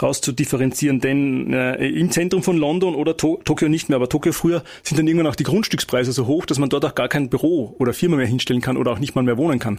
raus 0.02 0.22
zu 0.22 0.32
differenzieren, 0.32 1.00
denn 1.00 1.52
äh, 1.52 1.86
im 1.88 2.10
Zentrum 2.10 2.42
von 2.42 2.56
London 2.56 2.94
oder 2.94 3.16
to 3.16 3.40
Tokio 3.44 3.68
nicht 3.68 3.90
mehr, 3.90 3.96
aber 3.96 4.08
Tokio 4.08 4.32
früher 4.32 4.64
sind 4.82 4.98
dann 4.98 5.06
irgendwann 5.06 5.26
auch 5.26 5.36
die 5.36 5.44
Grundstückspreise 5.44 6.12
so 6.12 6.26
hoch, 6.26 6.46
dass 6.46 6.58
man 6.58 6.70
dort 6.70 6.86
auch 6.86 6.94
gar 6.94 7.08
kein 7.08 7.28
Büro 7.28 7.74
oder 7.78 7.92
Firma 7.92 8.16
mehr 8.16 8.26
hinstellen 8.26 8.62
kann 8.62 8.78
oder 8.78 8.92
auch 8.92 8.98
nicht 8.98 9.14
mal 9.14 9.22
mehr 9.22 9.36
wohnen 9.36 9.58
kann. 9.58 9.78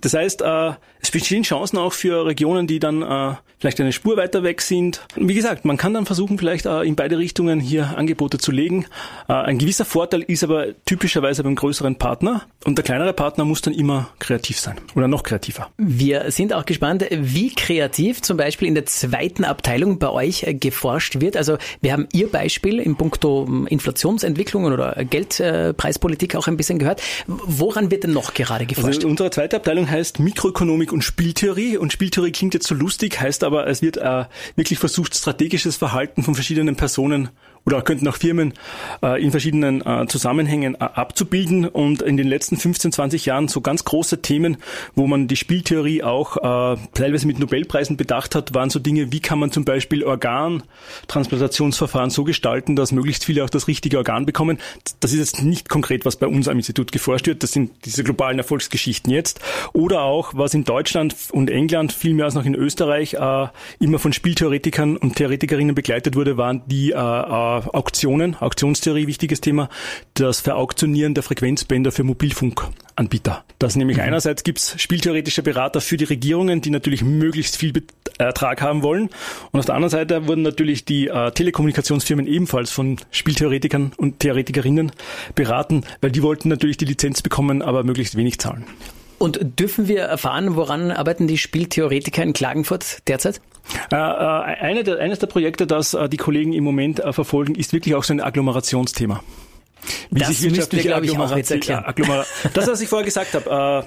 Das 0.00 0.14
heißt, 0.14 0.40
äh, 0.40 0.72
es 1.02 1.10
bestehen 1.10 1.42
Chancen 1.42 1.76
auch 1.76 1.92
für 1.92 2.24
Regionen, 2.24 2.66
die 2.66 2.78
dann 2.78 3.02
äh, 3.02 3.34
vielleicht 3.58 3.80
eine 3.80 3.92
Spur 3.92 4.16
weiter 4.16 4.42
weg 4.42 4.62
sind. 4.62 5.06
Wie 5.16 5.34
gesagt, 5.34 5.65
man 5.66 5.76
kann 5.76 5.92
dann 5.94 6.06
versuchen, 6.06 6.38
vielleicht 6.38 6.66
äh, 6.66 6.82
in 6.82 6.96
beide 6.96 7.18
Richtungen 7.18 7.60
hier 7.60 7.96
Angebote 7.96 8.38
zu 8.38 8.52
legen. 8.52 8.86
Äh, 9.28 9.32
ein 9.34 9.58
gewisser 9.58 9.84
Vorteil 9.84 10.22
ist 10.22 10.44
aber 10.44 10.68
typischerweise 10.84 11.42
beim 11.42 11.54
größeren 11.54 11.96
Partner 11.96 12.42
und 12.64 12.78
der 12.78 12.84
kleinere 12.84 13.12
Partner 13.12 13.44
muss 13.44 13.62
dann 13.62 13.74
immer 13.74 14.08
kreativ 14.18 14.58
sein 14.58 14.76
oder 14.94 15.08
noch 15.08 15.22
kreativer. 15.22 15.70
Wir 15.76 16.30
sind 16.30 16.52
auch 16.52 16.64
gespannt, 16.64 17.04
wie 17.10 17.54
kreativ 17.54 18.22
zum 18.22 18.36
Beispiel 18.36 18.68
in 18.68 18.74
der 18.74 18.86
zweiten 18.86 19.44
Abteilung 19.44 19.98
bei 19.98 20.08
euch 20.08 20.44
äh, 20.44 20.54
geforscht 20.54 21.20
wird. 21.20 21.36
Also 21.36 21.58
wir 21.80 21.92
haben 21.92 22.08
Ihr 22.12 22.30
Beispiel 22.30 22.78
im 22.78 22.96
Punkto 22.96 23.44
ähm, 23.46 23.66
Inflationsentwicklungen 23.66 24.72
oder 24.72 25.04
Geldpreispolitik 25.04 26.36
auch 26.36 26.46
ein 26.46 26.56
bisschen 26.56 26.78
gehört. 26.78 27.02
Woran 27.26 27.90
wird 27.90 28.04
denn 28.04 28.12
noch 28.12 28.34
gerade 28.34 28.66
geforscht? 28.66 28.98
Also 28.98 29.08
unsere 29.08 29.30
zweite 29.30 29.56
Abteilung 29.56 29.90
heißt 29.90 30.20
Mikroökonomik 30.20 30.92
und 30.92 31.02
Spieltheorie 31.02 31.76
und 31.76 31.92
Spieltheorie 31.92 32.32
klingt 32.32 32.54
jetzt 32.54 32.66
so 32.66 32.74
lustig, 32.74 33.20
heißt 33.20 33.44
aber, 33.44 33.66
es 33.66 33.82
wird 33.82 33.96
äh, 33.96 34.24
wirklich 34.54 34.78
versucht, 34.78 35.14
strategisches 35.56 35.76
Verhalten 35.76 36.22
von 36.22 36.34
verschiedenen 36.34 36.76
Personen 36.76 37.30
oder 37.66 37.82
könnten 37.82 38.06
auch 38.06 38.16
Firmen 38.16 38.54
äh, 39.02 39.20
in 39.22 39.32
verschiedenen 39.32 39.84
äh, 39.84 40.06
Zusammenhängen 40.06 40.76
äh, 40.76 40.78
abzubilden 40.78 41.66
und 41.66 42.00
in 42.00 42.16
den 42.16 42.28
letzten 42.28 42.56
15, 42.56 42.92
20 42.92 43.26
Jahren 43.26 43.48
so 43.48 43.60
ganz 43.60 43.84
große 43.84 44.22
Themen, 44.22 44.58
wo 44.94 45.08
man 45.08 45.26
die 45.26 45.34
Spieltheorie 45.34 46.04
auch 46.04 46.36
äh, 46.36 46.76
teilweise 46.94 47.26
mit 47.26 47.40
Nobelpreisen 47.40 47.96
bedacht 47.96 48.36
hat, 48.36 48.54
waren 48.54 48.70
so 48.70 48.78
Dinge, 48.78 49.10
wie 49.10 49.18
kann 49.18 49.40
man 49.40 49.50
zum 49.50 49.64
Beispiel 49.64 50.04
Organtransplantationsverfahren 50.04 52.10
so 52.10 52.22
gestalten, 52.22 52.76
dass 52.76 52.92
möglichst 52.92 53.24
viele 53.24 53.42
auch 53.42 53.50
das 53.50 53.66
richtige 53.66 53.98
Organ 53.98 54.26
bekommen. 54.26 54.58
Das 55.00 55.12
ist 55.12 55.18
jetzt 55.18 55.42
nicht 55.42 55.68
konkret, 55.68 56.04
was 56.04 56.14
bei 56.16 56.28
uns 56.28 56.46
am 56.46 56.56
Institut 56.56 56.92
geforscht 56.92 57.26
wird, 57.26 57.42
das 57.42 57.50
sind 57.50 57.72
diese 57.84 58.04
globalen 58.04 58.38
Erfolgsgeschichten 58.38 59.12
jetzt. 59.12 59.40
Oder 59.72 60.02
auch, 60.02 60.34
was 60.34 60.54
in 60.54 60.62
Deutschland 60.64 61.16
und 61.32 61.50
England 61.50 61.92
viel 61.92 62.14
mehr 62.14 62.26
als 62.26 62.34
noch 62.34 62.44
in 62.44 62.54
Österreich 62.54 63.14
äh, 63.14 63.48
immer 63.80 63.98
von 63.98 64.12
Spieltheoretikern 64.12 64.96
und 64.96 65.16
Theoretikerinnen 65.16 65.74
begleitet 65.74 66.14
wurde, 66.14 66.36
waren 66.36 66.62
die 66.66 66.92
äh, 66.92 66.94
äh 66.94 67.55
Auktionen, 67.72 68.36
Auktionstheorie, 68.36 69.06
wichtiges 69.06 69.40
Thema, 69.40 69.68
das 70.14 70.40
Verauktionieren 70.40 71.14
der 71.14 71.22
Frequenzbänder 71.22 71.92
für 71.92 72.04
Mobilfunkanbieter. 72.04 73.44
Das 73.58 73.76
nämlich 73.76 73.96
mhm. 73.98 74.04
einerseits 74.04 74.44
gibt's 74.44 74.74
spieltheoretische 74.80 75.42
Berater 75.42 75.80
für 75.80 75.96
die 75.96 76.04
Regierungen, 76.04 76.60
die 76.60 76.70
natürlich 76.70 77.02
möglichst 77.02 77.56
viel 77.56 77.72
Ertrag 78.18 78.62
haben 78.62 78.82
wollen. 78.82 79.10
Und 79.52 79.60
auf 79.60 79.66
der 79.66 79.74
anderen 79.74 79.90
Seite 79.90 80.26
wurden 80.28 80.42
natürlich 80.42 80.84
die 80.84 81.08
äh, 81.08 81.30
Telekommunikationsfirmen 81.30 82.26
ebenfalls 82.26 82.70
von 82.70 82.98
Spieltheoretikern 83.10 83.92
und 83.96 84.20
Theoretikerinnen 84.20 84.92
beraten, 85.34 85.84
weil 86.00 86.10
die 86.10 86.22
wollten 86.22 86.48
natürlich 86.48 86.76
die 86.76 86.84
Lizenz 86.84 87.22
bekommen, 87.22 87.62
aber 87.62 87.84
möglichst 87.84 88.16
wenig 88.16 88.38
zahlen. 88.38 88.64
Und 89.18 89.58
dürfen 89.58 89.88
wir 89.88 90.02
erfahren, 90.02 90.56
woran 90.56 90.90
arbeiten 90.90 91.26
die 91.26 91.38
Spieltheoretiker 91.38 92.22
in 92.22 92.34
Klagenfurt 92.34 92.98
derzeit? 93.08 93.40
Äh, 93.92 93.96
äh, 93.96 93.98
eine 93.98 94.84
der, 94.84 94.98
eines 94.98 95.18
der 95.18 95.26
Projekte, 95.26 95.66
das 95.66 95.94
äh, 95.94 96.08
die 96.08 96.16
Kollegen 96.16 96.52
im 96.52 96.64
Moment 96.64 97.00
äh, 97.00 97.12
verfolgen, 97.12 97.54
ist 97.54 97.72
wirklich 97.72 97.94
auch 97.94 98.04
so 98.04 98.12
ein 98.12 98.20
Agglomerationsthema. 98.20 99.22
Wie 100.10 100.20
das 100.20 100.28
sich 100.28 100.42
wirtschaftliche 100.42 100.88
wir, 100.88 101.02
ich, 101.02 101.18
auch 101.18 101.36
jetzt 101.36 101.50
erklären. 101.50 101.84
Agglomer 101.84 102.24
das, 102.54 102.66
was 102.66 102.80
ich 102.80 102.88
vorher 102.88 103.04
gesagt 103.04 103.34
habe. 103.34 103.86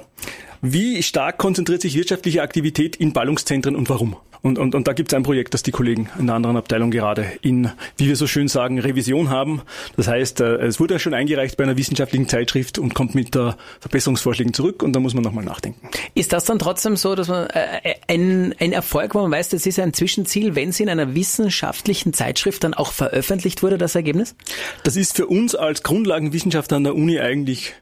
Äh, 0.61 0.67
Wie 0.71 1.03
stark 1.03 1.37
konzentriert 1.37 1.81
sich 1.81 1.95
wirtschaftliche 1.95 2.41
Aktivität 2.41 2.95
in 2.95 3.13
Ballungszentren 3.13 3.75
und 3.75 3.89
warum? 3.89 4.15
Und, 4.41 4.57
und, 4.57 4.73
und 4.73 4.87
da 4.87 4.93
gibt 4.93 5.11
es 5.11 5.17
ein 5.17 5.23
Projekt, 5.23 5.53
das 5.53 5.63
die 5.63 5.71
Kollegen 5.71 6.09
in 6.17 6.21
einer 6.21 6.35
anderen 6.35 6.55
Abteilung 6.55 6.91
gerade 6.91 7.25
in, 7.41 7.71
wie 7.97 8.07
wir 8.07 8.15
so 8.15 8.25
schön 8.25 8.47
sagen, 8.47 8.79
Revision 8.79 9.29
haben. 9.29 9.61
Das 9.97 10.07
heißt, 10.07 10.39
äh, 10.39 10.55
es 10.57 10.79
wurde 10.79 10.93
ja 10.95 10.99
schon 10.99 11.13
eingereicht 11.13 11.57
bei 11.57 11.65
einer 11.65 11.75
wissenschaftlichen 11.75 12.27
Zeitschrift 12.29 12.79
und 12.79 12.93
kommt 12.93 13.15
mit 13.15 13.35
äh, 13.35 13.51
Verbesserungsvorschlägen 13.81 14.53
zurück 14.53 14.81
und 14.81 14.93
da 14.93 14.99
muss 15.01 15.13
man 15.13 15.23
nochmal 15.23 15.43
nachdenken. 15.43 15.89
Ist 16.15 16.31
das 16.31 16.45
dann 16.45 16.57
trotzdem 16.57 16.95
so, 16.95 17.15
dass 17.15 17.27
man 17.27 17.47
äh, 17.47 17.95
ein, 18.07 18.55
ein 18.59 18.71
Erfolg, 18.71 19.13
wo 19.13 19.19
man 19.19 19.31
weiß, 19.31 19.49
das 19.49 19.65
ist 19.65 19.77
ein 19.79 19.93
Zwischenziel, 19.93 20.55
wenn 20.55 20.69
es 20.69 20.79
in 20.79 20.87
einer 20.87 21.15
wissenschaftlichen 21.15 22.13
Zeitschrift 22.13 22.63
dann 22.63 22.73
auch 22.73 22.93
veröffentlicht 22.93 23.61
wurde, 23.61 23.77
das 23.77 23.95
Ergebnis? 23.95 24.35
Das 24.83 24.95
ist 24.95 25.17
für 25.17 25.27
uns 25.27 25.53
als 25.53 25.83
Grundlagenwissenschaftler 25.83 26.77
an 26.77 26.85
der 26.85 26.95
Uni 26.95 27.19
eigentlich 27.19 27.73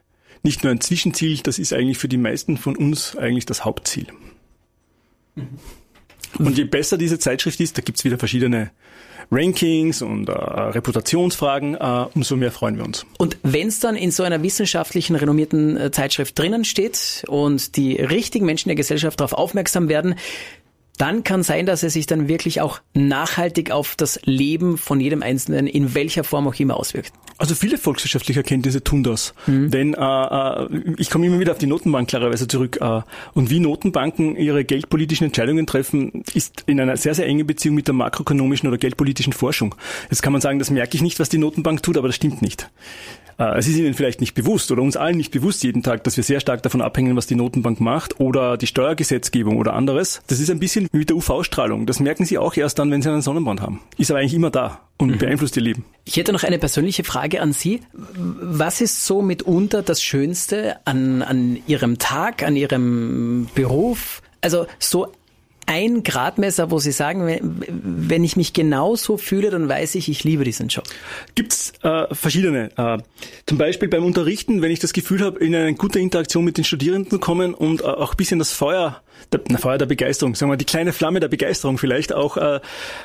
nicht 0.42 0.62
nur 0.62 0.72
ein 0.72 0.80
Zwischenziel, 0.80 1.38
das 1.38 1.58
ist 1.58 1.72
eigentlich 1.72 1.98
für 1.98 2.08
die 2.08 2.16
meisten 2.16 2.56
von 2.56 2.76
uns 2.76 3.16
eigentlich 3.16 3.46
das 3.46 3.64
Hauptziel. 3.64 4.06
Mhm. 5.34 5.58
Und 6.38 6.58
je 6.58 6.64
besser 6.64 6.98
diese 6.98 7.18
Zeitschrift 7.18 7.60
ist, 7.60 7.78
da 7.78 7.82
gibt's 7.82 8.04
wieder 8.04 8.18
verschiedene 8.18 8.70
Rankings 9.30 10.00
und 10.00 10.28
äh, 10.28 10.32
Reputationsfragen, 10.32 11.74
äh, 11.74 12.06
umso 12.14 12.36
mehr 12.36 12.50
freuen 12.50 12.78
wir 12.78 12.84
uns. 12.84 13.04
Und 13.18 13.36
wenn 13.42 13.68
es 13.68 13.80
dann 13.80 13.94
in 13.94 14.10
so 14.10 14.22
einer 14.22 14.42
wissenschaftlichen, 14.42 15.16
renommierten 15.16 15.76
äh, 15.76 15.90
Zeitschrift 15.90 16.38
drinnen 16.38 16.64
steht 16.64 17.24
und 17.28 17.76
die 17.76 17.96
richtigen 17.96 18.46
Menschen 18.46 18.68
der 18.70 18.76
Gesellschaft 18.76 19.20
darauf 19.20 19.34
aufmerksam 19.34 19.88
werden, 19.88 20.14
dann 20.98 21.24
kann 21.24 21.42
sein, 21.42 21.64
dass 21.64 21.82
es 21.82 21.94
sich 21.94 22.06
dann 22.06 22.28
wirklich 22.28 22.60
auch 22.60 22.80
nachhaltig 22.94 23.70
auf 23.70 23.94
das 23.96 24.20
Leben 24.24 24.76
von 24.76 25.00
jedem 25.00 25.22
Einzelnen 25.22 25.66
in 25.66 25.94
welcher 25.94 26.24
Form 26.24 26.46
auch 26.48 26.54
immer 26.54 26.76
auswirkt. 26.76 27.12
Also 27.38 27.54
viele 27.54 27.78
volkswirtschaftliche 27.78 28.40
Erkenntnisse 28.40 28.82
tun 28.82 29.04
das. 29.04 29.32
Mhm. 29.46 29.70
Denn 29.70 29.94
äh, 29.94 29.98
äh, 29.98 30.94
ich 30.98 31.08
komme 31.08 31.26
immer 31.26 31.38
wieder 31.38 31.52
auf 31.52 31.58
die 31.58 31.68
Notenbank 31.68 32.08
klarerweise 32.08 32.48
zurück. 32.48 32.78
Äh, 32.80 33.02
und 33.32 33.48
wie 33.48 33.60
Notenbanken 33.60 34.36
ihre 34.36 34.64
geldpolitischen 34.64 35.26
Entscheidungen 35.26 35.64
treffen, 35.64 36.24
ist 36.34 36.64
in 36.66 36.80
einer 36.80 36.96
sehr, 36.96 37.14
sehr 37.14 37.26
engen 37.26 37.46
Beziehung 37.46 37.76
mit 37.76 37.86
der 37.86 37.94
makroökonomischen 37.94 38.68
oder 38.68 38.76
geldpolitischen 38.76 39.32
Forschung. 39.32 39.76
Jetzt 40.10 40.22
kann 40.22 40.32
man 40.32 40.42
sagen, 40.42 40.58
das 40.58 40.70
merke 40.70 40.96
ich 40.96 41.02
nicht, 41.02 41.20
was 41.20 41.28
die 41.28 41.38
Notenbank 41.38 41.82
tut, 41.82 41.96
aber 41.96 42.08
das 42.08 42.16
stimmt 42.16 42.42
nicht. 42.42 42.68
Äh, 43.38 43.58
es 43.58 43.68
ist 43.68 43.76
Ihnen 43.76 43.94
vielleicht 43.94 44.20
nicht 44.20 44.34
bewusst 44.34 44.70
oder 44.70 44.82
uns 44.82 44.96
allen 44.96 45.16
nicht 45.16 45.30
bewusst 45.30 45.62
jeden 45.62 45.82
Tag, 45.82 46.04
dass 46.04 46.16
wir 46.16 46.24
sehr 46.24 46.40
stark 46.40 46.62
davon 46.62 46.82
abhängen, 46.82 47.16
was 47.16 47.26
die 47.26 47.36
Notenbank 47.36 47.80
macht 47.80 48.20
oder 48.20 48.56
die 48.56 48.66
Steuergesetzgebung 48.66 49.56
oder 49.56 49.74
anderes. 49.74 50.20
Das 50.26 50.40
ist 50.40 50.50
ein 50.50 50.58
bisschen 50.58 50.88
wie 50.92 50.98
mit 50.98 51.08
der 51.08 51.16
UV-Strahlung. 51.16 51.86
Das 51.86 52.00
merken 52.00 52.24
Sie 52.24 52.38
auch 52.38 52.56
erst 52.56 52.78
dann, 52.78 52.90
wenn 52.90 53.00
Sie 53.00 53.10
einen 53.10 53.22
Sonnenbrand 53.22 53.62
haben. 53.62 53.80
Ist 53.96 54.10
aber 54.10 54.20
eigentlich 54.20 54.34
immer 54.34 54.50
da 54.50 54.80
und 54.98 55.12
mhm. 55.12 55.18
beeinflusst 55.18 55.56
Ihr 55.56 55.62
Leben. 55.62 55.84
Ich 56.04 56.16
hätte 56.16 56.32
noch 56.32 56.42
eine 56.42 56.58
persönliche 56.58 57.04
Frage 57.04 57.40
an 57.40 57.52
Sie. 57.52 57.80
Was 58.14 58.80
ist 58.80 59.06
so 59.06 59.22
mitunter 59.22 59.82
das 59.82 60.02
Schönste 60.02 60.76
an, 60.84 61.22
an 61.22 61.58
Ihrem 61.66 61.98
Tag, 61.98 62.42
an 62.42 62.56
Ihrem 62.56 63.48
Beruf? 63.54 64.22
Also 64.40 64.66
so 64.78 65.12
ein 65.68 66.02
Gradmesser, 66.02 66.70
wo 66.70 66.78
Sie 66.78 66.92
sagen, 66.92 67.60
wenn 67.68 68.24
ich 68.24 68.36
mich 68.36 68.54
genauso 68.54 69.18
fühle, 69.18 69.50
dann 69.50 69.68
weiß 69.68 69.96
ich, 69.96 70.08
ich 70.08 70.24
liebe 70.24 70.42
diesen 70.42 70.68
Job? 70.68 70.84
Gibt's 71.34 71.74
äh, 71.82 72.12
verschiedene. 72.14 72.70
Äh, 72.78 72.98
zum 73.44 73.58
Beispiel 73.58 73.88
beim 73.88 74.02
Unterrichten, 74.02 74.62
wenn 74.62 74.70
ich 74.70 74.78
das 74.78 74.94
Gefühl 74.94 75.20
habe, 75.20 75.38
in 75.40 75.54
eine 75.54 75.74
gute 75.74 76.00
Interaktion 76.00 76.42
mit 76.44 76.56
den 76.56 76.64
Studierenden 76.64 77.10
zu 77.10 77.18
kommen 77.18 77.52
und 77.52 77.82
äh, 77.82 77.84
auch 77.84 78.14
bisschen 78.14 78.38
das 78.38 78.52
Feuer 78.52 79.02
der, 79.32 79.40
na, 79.48 79.58
Feuer 79.58 79.78
der 79.78 79.86
Begeisterung, 79.86 80.34
sagen 80.34 80.50
wir 80.50 80.56
die 80.56 80.64
kleine 80.64 80.92
Flamme 80.92 81.20
der 81.20 81.28
Begeisterung 81.28 81.78
vielleicht 81.78 82.12
auch 82.12 82.36
äh, 82.36 82.60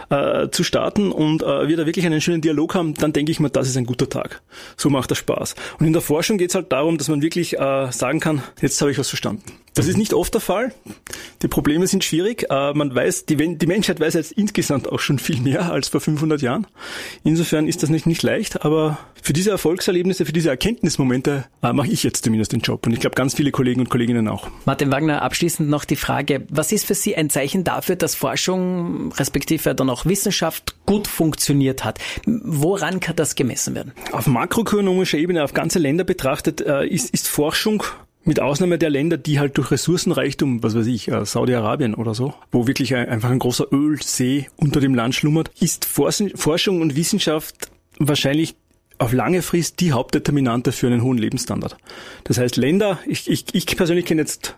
äh, 0.09 0.49
zu 0.51 0.63
starten 0.63 1.11
und 1.11 1.43
äh, 1.43 1.67
wir 1.67 1.77
da 1.77 1.85
wirklich 1.85 2.05
einen 2.05 2.21
schönen 2.21 2.41
Dialog 2.41 2.75
haben, 2.75 2.93
dann 2.93 3.13
denke 3.13 3.31
ich 3.31 3.39
mir, 3.39 3.49
das 3.49 3.67
ist 3.67 3.77
ein 3.77 3.85
guter 3.85 4.09
Tag. 4.09 4.41
So 4.77 4.89
macht 4.89 5.11
das 5.11 5.17
Spaß. 5.17 5.55
Und 5.79 5.87
in 5.87 5.93
der 5.93 6.01
Forschung 6.01 6.37
geht 6.37 6.49
es 6.49 6.55
halt 6.55 6.71
darum, 6.71 6.97
dass 6.97 7.07
man 7.07 7.21
wirklich 7.21 7.57
äh, 7.57 7.91
sagen 7.91 8.19
kann, 8.19 8.43
jetzt 8.61 8.79
habe 8.81 8.91
ich 8.91 8.97
was 8.97 9.09
verstanden. 9.09 9.43
Das 9.75 9.87
ist 9.87 9.97
nicht 9.97 10.13
oft 10.13 10.33
der 10.33 10.41
Fall. 10.41 10.71
Die 11.41 11.47
Probleme 11.47 11.87
sind 11.87 12.03
schwierig. 12.03 12.45
Äh, 12.49 12.73
man 12.73 12.93
weiß, 12.93 13.25
die, 13.25 13.57
die 13.57 13.65
Menschheit 13.65 13.99
weiß 13.99 14.13
jetzt 14.13 14.31
insgesamt 14.33 14.91
auch 14.91 14.99
schon 14.99 15.17
viel 15.17 15.41
mehr 15.41 15.71
als 15.71 15.89
vor 15.89 15.99
500 15.99 16.41
Jahren. 16.41 16.67
Insofern 17.23 17.67
ist 17.67 17.81
das 17.81 17.89
nicht, 17.89 18.05
nicht 18.05 18.21
leicht, 18.21 18.63
aber 18.63 18.99
für 19.21 19.33
diese 19.33 19.49
Erfolgserlebnisse, 19.49 20.25
für 20.25 20.33
diese 20.33 20.49
Erkenntnismomente 20.49 21.45
äh, 21.63 21.73
mache 21.73 21.87
ich 21.87 22.03
jetzt 22.03 22.23
zumindest 22.23 22.51
den 22.51 22.59
Job. 22.59 22.85
Und 22.85 22.93
ich 22.93 22.99
glaube, 22.99 23.15
ganz 23.15 23.33
viele 23.33 23.51
Kollegen 23.51 23.79
und 23.79 23.89
Kolleginnen 23.89 24.27
auch. 24.27 24.47
Martin 24.65 24.91
Wagner, 24.91 25.23
abschließend 25.23 25.69
noch 25.69 25.85
die 25.85 25.95
Frage, 26.03 26.45
was 26.49 26.71
ist 26.71 26.85
für 26.85 26.95
Sie 26.95 27.15
ein 27.15 27.29
Zeichen 27.29 27.63
dafür, 27.63 27.95
dass 27.95 28.13
Forschung, 28.13 29.13
respektive 29.13 29.73
dann 29.73 29.89
auch 29.89 30.05
Wissenschaft 30.05 30.75
gut 30.85 31.07
funktioniert 31.07 31.85
hat? 31.85 31.99
Woran 32.25 32.99
kann 32.99 33.15
das 33.15 33.35
gemessen 33.35 33.73
werden? 33.73 33.93
Auf 34.11 34.27
makroökonomischer 34.27 35.17
Ebene, 35.17 35.43
auf 35.43 35.53
ganze 35.53 35.79
Länder 35.79 36.03
betrachtet, 36.03 36.59
äh, 36.59 36.85
ist, 36.85 37.13
ist 37.13 37.27
Forschung 37.29 37.83
mit 38.25 38.41
Ausnahme 38.41 38.77
der 38.77 38.89
Länder, 38.89 39.17
die 39.17 39.39
halt 39.39 39.57
durch 39.57 39.71
Ressourcenreichtum, 39.71 40.61
was 40.61 40.75
weiß 40.75 40.87
ich, 40.87 41.07
äh, 41.07 41.25
Saudi-Arabien 41.25 41.93
oder 41.93 42.13
so, 42.13 42.33
wo 42.51 42.67
wirklich 42.67 42.95
einfach 42.95 43.29
ein 43.29 43.39
großer 43.39 43.67
Ölsee 43.71 44.47
unter 44.57 44.81
dem 44.81 44.95
Land 44.95 45.15
schlummert, 45.15 45.51
ist 45.59 45.85
Forschung 45.85 46.81
und 46.81 46.95
Wissenschaft 46.95 47.69
wahrscheinlich 47.97 48.55
auf 48.97 49.13
lange 49.13 49.41
Frist 49.41 49.79
die 49.79 49.91
Hauptdeterminante 49.91 50.71
für 50.71 50.87
einen 50.87 51.01
hohen 51.01 51.17
Lebensstandard. 51.17 51.77
Das 52.23 52.37
heißt, 52.37 52.57
Länder, 52.57 52.99
ich, 53.05 53.29
ich, 53.29 53.45
ich 53.53 53.65
persönlich 53.65 54.05
kenne 54.05 54.21
jetzt 54.21 54.57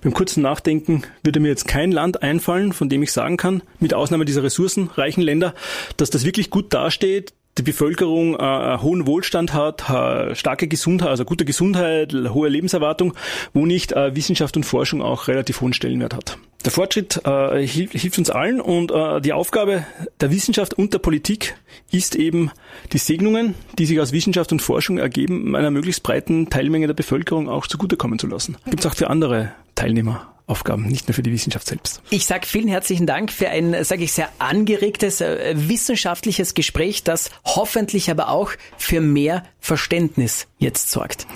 beim 0.00 0.14
kurzen 0.14 0.42
Nachdenken 0.42 1.02
würde 1.22 1.40
mir 1.40 1.48
jetzt 1.48 1.66
kein 1.66 1.92
Land 1.92 2.22
einfallen, 2.22 2.72
von 2.72 2.88
dem 2.88 3.02
ich 3.02 3.12
sagen 3.12 3.36
kann, 3.36 3.62
mit 3.80 3.94
Ausnahme 3.94 4.24
dieser 4.24 4.42
ressourcenreichen 4.42 5.22
Länder, 5.22 5.54
dass 5.96 6.10
das 6.10 6.24
wirklich 6.24 6.50
gut 6.50 6.72
dasteht, 6.72 7.32
die 7.58 7.62
Bevölkerung 7.62 8.34
äh, 8.34 8.78
hohen 8.78 9.06
Wohlstand 9.06 9.54
hat, 9.54 9.88
äh, 9.88 10.34
starke 10.34 10.68
Gesundheit, 10.68 11.08
also 11.08 11.24
gute 11.24 11.44
Gesundheit, 11.44 12.12
hohe 12.12 12.48
Lebenserwartung, 12.48 13.14
wo 13.54 13.64
nicht 13.64 13.92
äh, 13.92 14.14
Wissenschaft 14.14 14.56
und 14.56 14.64
Forschung 14.64 15.00
auch 15.00 15.28
relativ 15.28 15.60
hohen 15.60 15.72
Stellenwert 15.72 16.14
hat. 16.14 16.38
Der 16.64 16.72
Fortschritt 16.72 17.20
äh, 17.24 17.66
hilft, 17.66 17.94
hilft 17.94 18.18
uns 18.18 18.28
allen 18.28 18.60
und 18.60 18.90
äh, 18.90 19.20
die 19.20 19.32
Aufgabe 19.32 19.86
der 20.20 20.30
Wissenschaft 20.30 20.74
und 20.74 20.92
der 20.92 20.98
Politik 20.98 21.56
ist 21.90 22.14
eben 22.16 22.50
die 22.92 22.98
Segnungen, 22.98 23.54
die 23.78 23.86
sich 23.86 24.00
aus 24.00 24.12
Wissenschaft 24.12 24.52
und 24.52 24.60
Forschung 24.60 24.98
ergeben, 24.98 25.54
einer 25.54 25.70
möglichst 25.70 26.02
breiten 26.02 26.50
Teilmenge 26.50 26.88
der 26.88 26.94
Bevölkerung 26.94 27.48
auch 27.48 27.66
zugutekommen 27.66 28.18
zu 28.18 28.26
lassen. 28.26 28.56
Gibt 28.66 28.80
es 28.80 28.86
auch 28.86 28.94
für 28.94 29.08
andere 29.08 29.52
Teilnehmer 29.76 30.32
Aufgaben, 30.48 30.86
nicht 30.86 31.08
nur 31.08 31.14
für 31.14 31.24
die 31.24 31.32
Wissenschaft 31.32 31.66
selbst. 31.66 32.00
Ich 32.10 32.24
sage 32.24 32.46
vielen 32.46 32.68
herzlichen 32.68 33.04
Dank 33.04 33.32
für 33.32 33.48
ein, 33.48 33.82
sage 33.82 34.04
ich, 34.04 34.12
sehr 34.12 34.28
angeregtes 34.38 35.20
äh, 35.20 35.54
wissenschaftliches 35.56 36.54
Gespräch, 36.54 37.02
das 37.02 37.30
hoffentlich 37.44 38.12
aber 38.12 38.28
auch 38.28 38.52
für 38.78 39.00
mehr 39.00 39.42
Verständnis 39.58 40.46
jetzt 40.58 40.92
sorgt. 40.92 41.26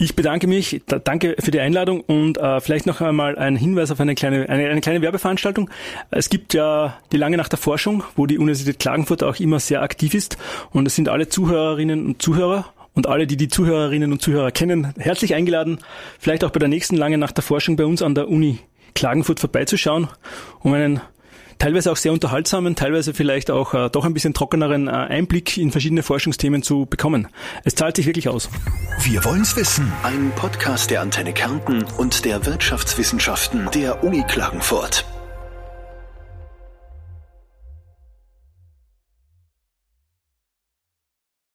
Ich 0.00 0.16
bedanke 0.16 0.48
mich, 0.48 0.82
danke 0.86 1.36
für 1.38 1.52
die 1.52 1.60
Einladung 1.60 2.00
und 2.00 2.38
äh, 2.38 2.60
vielleicht 2.60 2.86
noch 2.86 3.00
einmal 3.00 3.38
ein 3.38 3.54
Hinweis 3.54 3.92
auf 3.92 4.00
eine 4.00 4.16
kleine, 4.16 4.48
eine, 4.48 4.68
eine 4.68 4.80
kleine 4.80 5.02
Werbeveranstaltung. 5.02 5.70
Es 6.10 6.28
gibt 6.28 6.52
ja 6.52 6.98
die 7.12 7.16
Lange 7.16 7.36
Nacht 7.36 7.52
der 7.52 7.58
Forschung, 7.58 8.02
wo 8.16 8.26
die 8.26 8.38
Universität 8.38 8.80
Klagenfurt 8.80 9.22
auch 9.22 9.36
immer 9.36 9.60
sehr 9.60 9.82
aktiv 9.82 10.14
ist 10.14 10.36
und 10.70 10.86
es 10.86 10.96
sind 10.96 11.08
alle 11.08 11.28
Zuhörerinnen 11.28 12.06
und 12.06 12.22
Zuhörer 12.22 12.72
und 12.98 13.06
alle, 13.06 13.28
die 13.28 13.36
die 13.36 13.46
Zuhörerinnen 13.46 14.10
und 14.10 14.20
Zuhörer 14.20 14.50
kennen, 14.50 14.92
herzlich 14.98 15.32
eingeladen, 15.32 15.78
vielleicht 16.18 16.42
auch 16.42 16.50
bei 16.50 16.58
der 16.58 16.68
nächsten 16.68 16.96
Lange 16.96 17.16
Nacht 17.16 17.36
der 17.36 17.44
Forschung 17.44 17.76
bei 17.76 17.84
uns 17.84 18.02
an 18.02 18.16
der 18.16 18.28
Uni 18.28 18.58
Klagenfurt 18.96 19.38
vorbeizuschauen, 19.38 20.08
um 20.58 20.72
einen 20.72 21.00
teilweise 21.58 21.92
auch 21.92 21.96
sehr 21.96 22.12
unterhaltsamen, 22.12 22.74
teilweise 22.74 23.14
vielleicht 23.14 23.52
auch 23.52 23.72
äh, 23.72 23.88
doch 23.88 24.04
ein 24.04 24.14
bisschen 24.14 24.34
trockeneren 24.34 24.88
äh, 24.88 24.90
Einblick 24.90 25.56
in 25.58 25.70
verschiedene 25.70 26.02
Forschungsthemen 26.02 26.64
zu 26.64 26.86
bekommen. 26.86 27.28
Es 27.62 27.76
zahlt 27.76 27.94
sich 27.94 28.06
wirklich 28.06 28.28
aus. 28.28 28.50
Wir 29.04 29.24
wollen's 29.24 29.54
wissen. 29.54 29.92
Ein 30.02 30.32
Podcast 30.34 30.90
der 30.90 31.00
Antenne 31.00 31.32
Kärnten 31.32 31.84
und 31.98 32.24
der 32.24 32.46
Wirtschaftswissenschaften 32.46 33.68
der 33.72 34.02
Uni 34.02 34.24
Klagenfurt. 34.26 35.04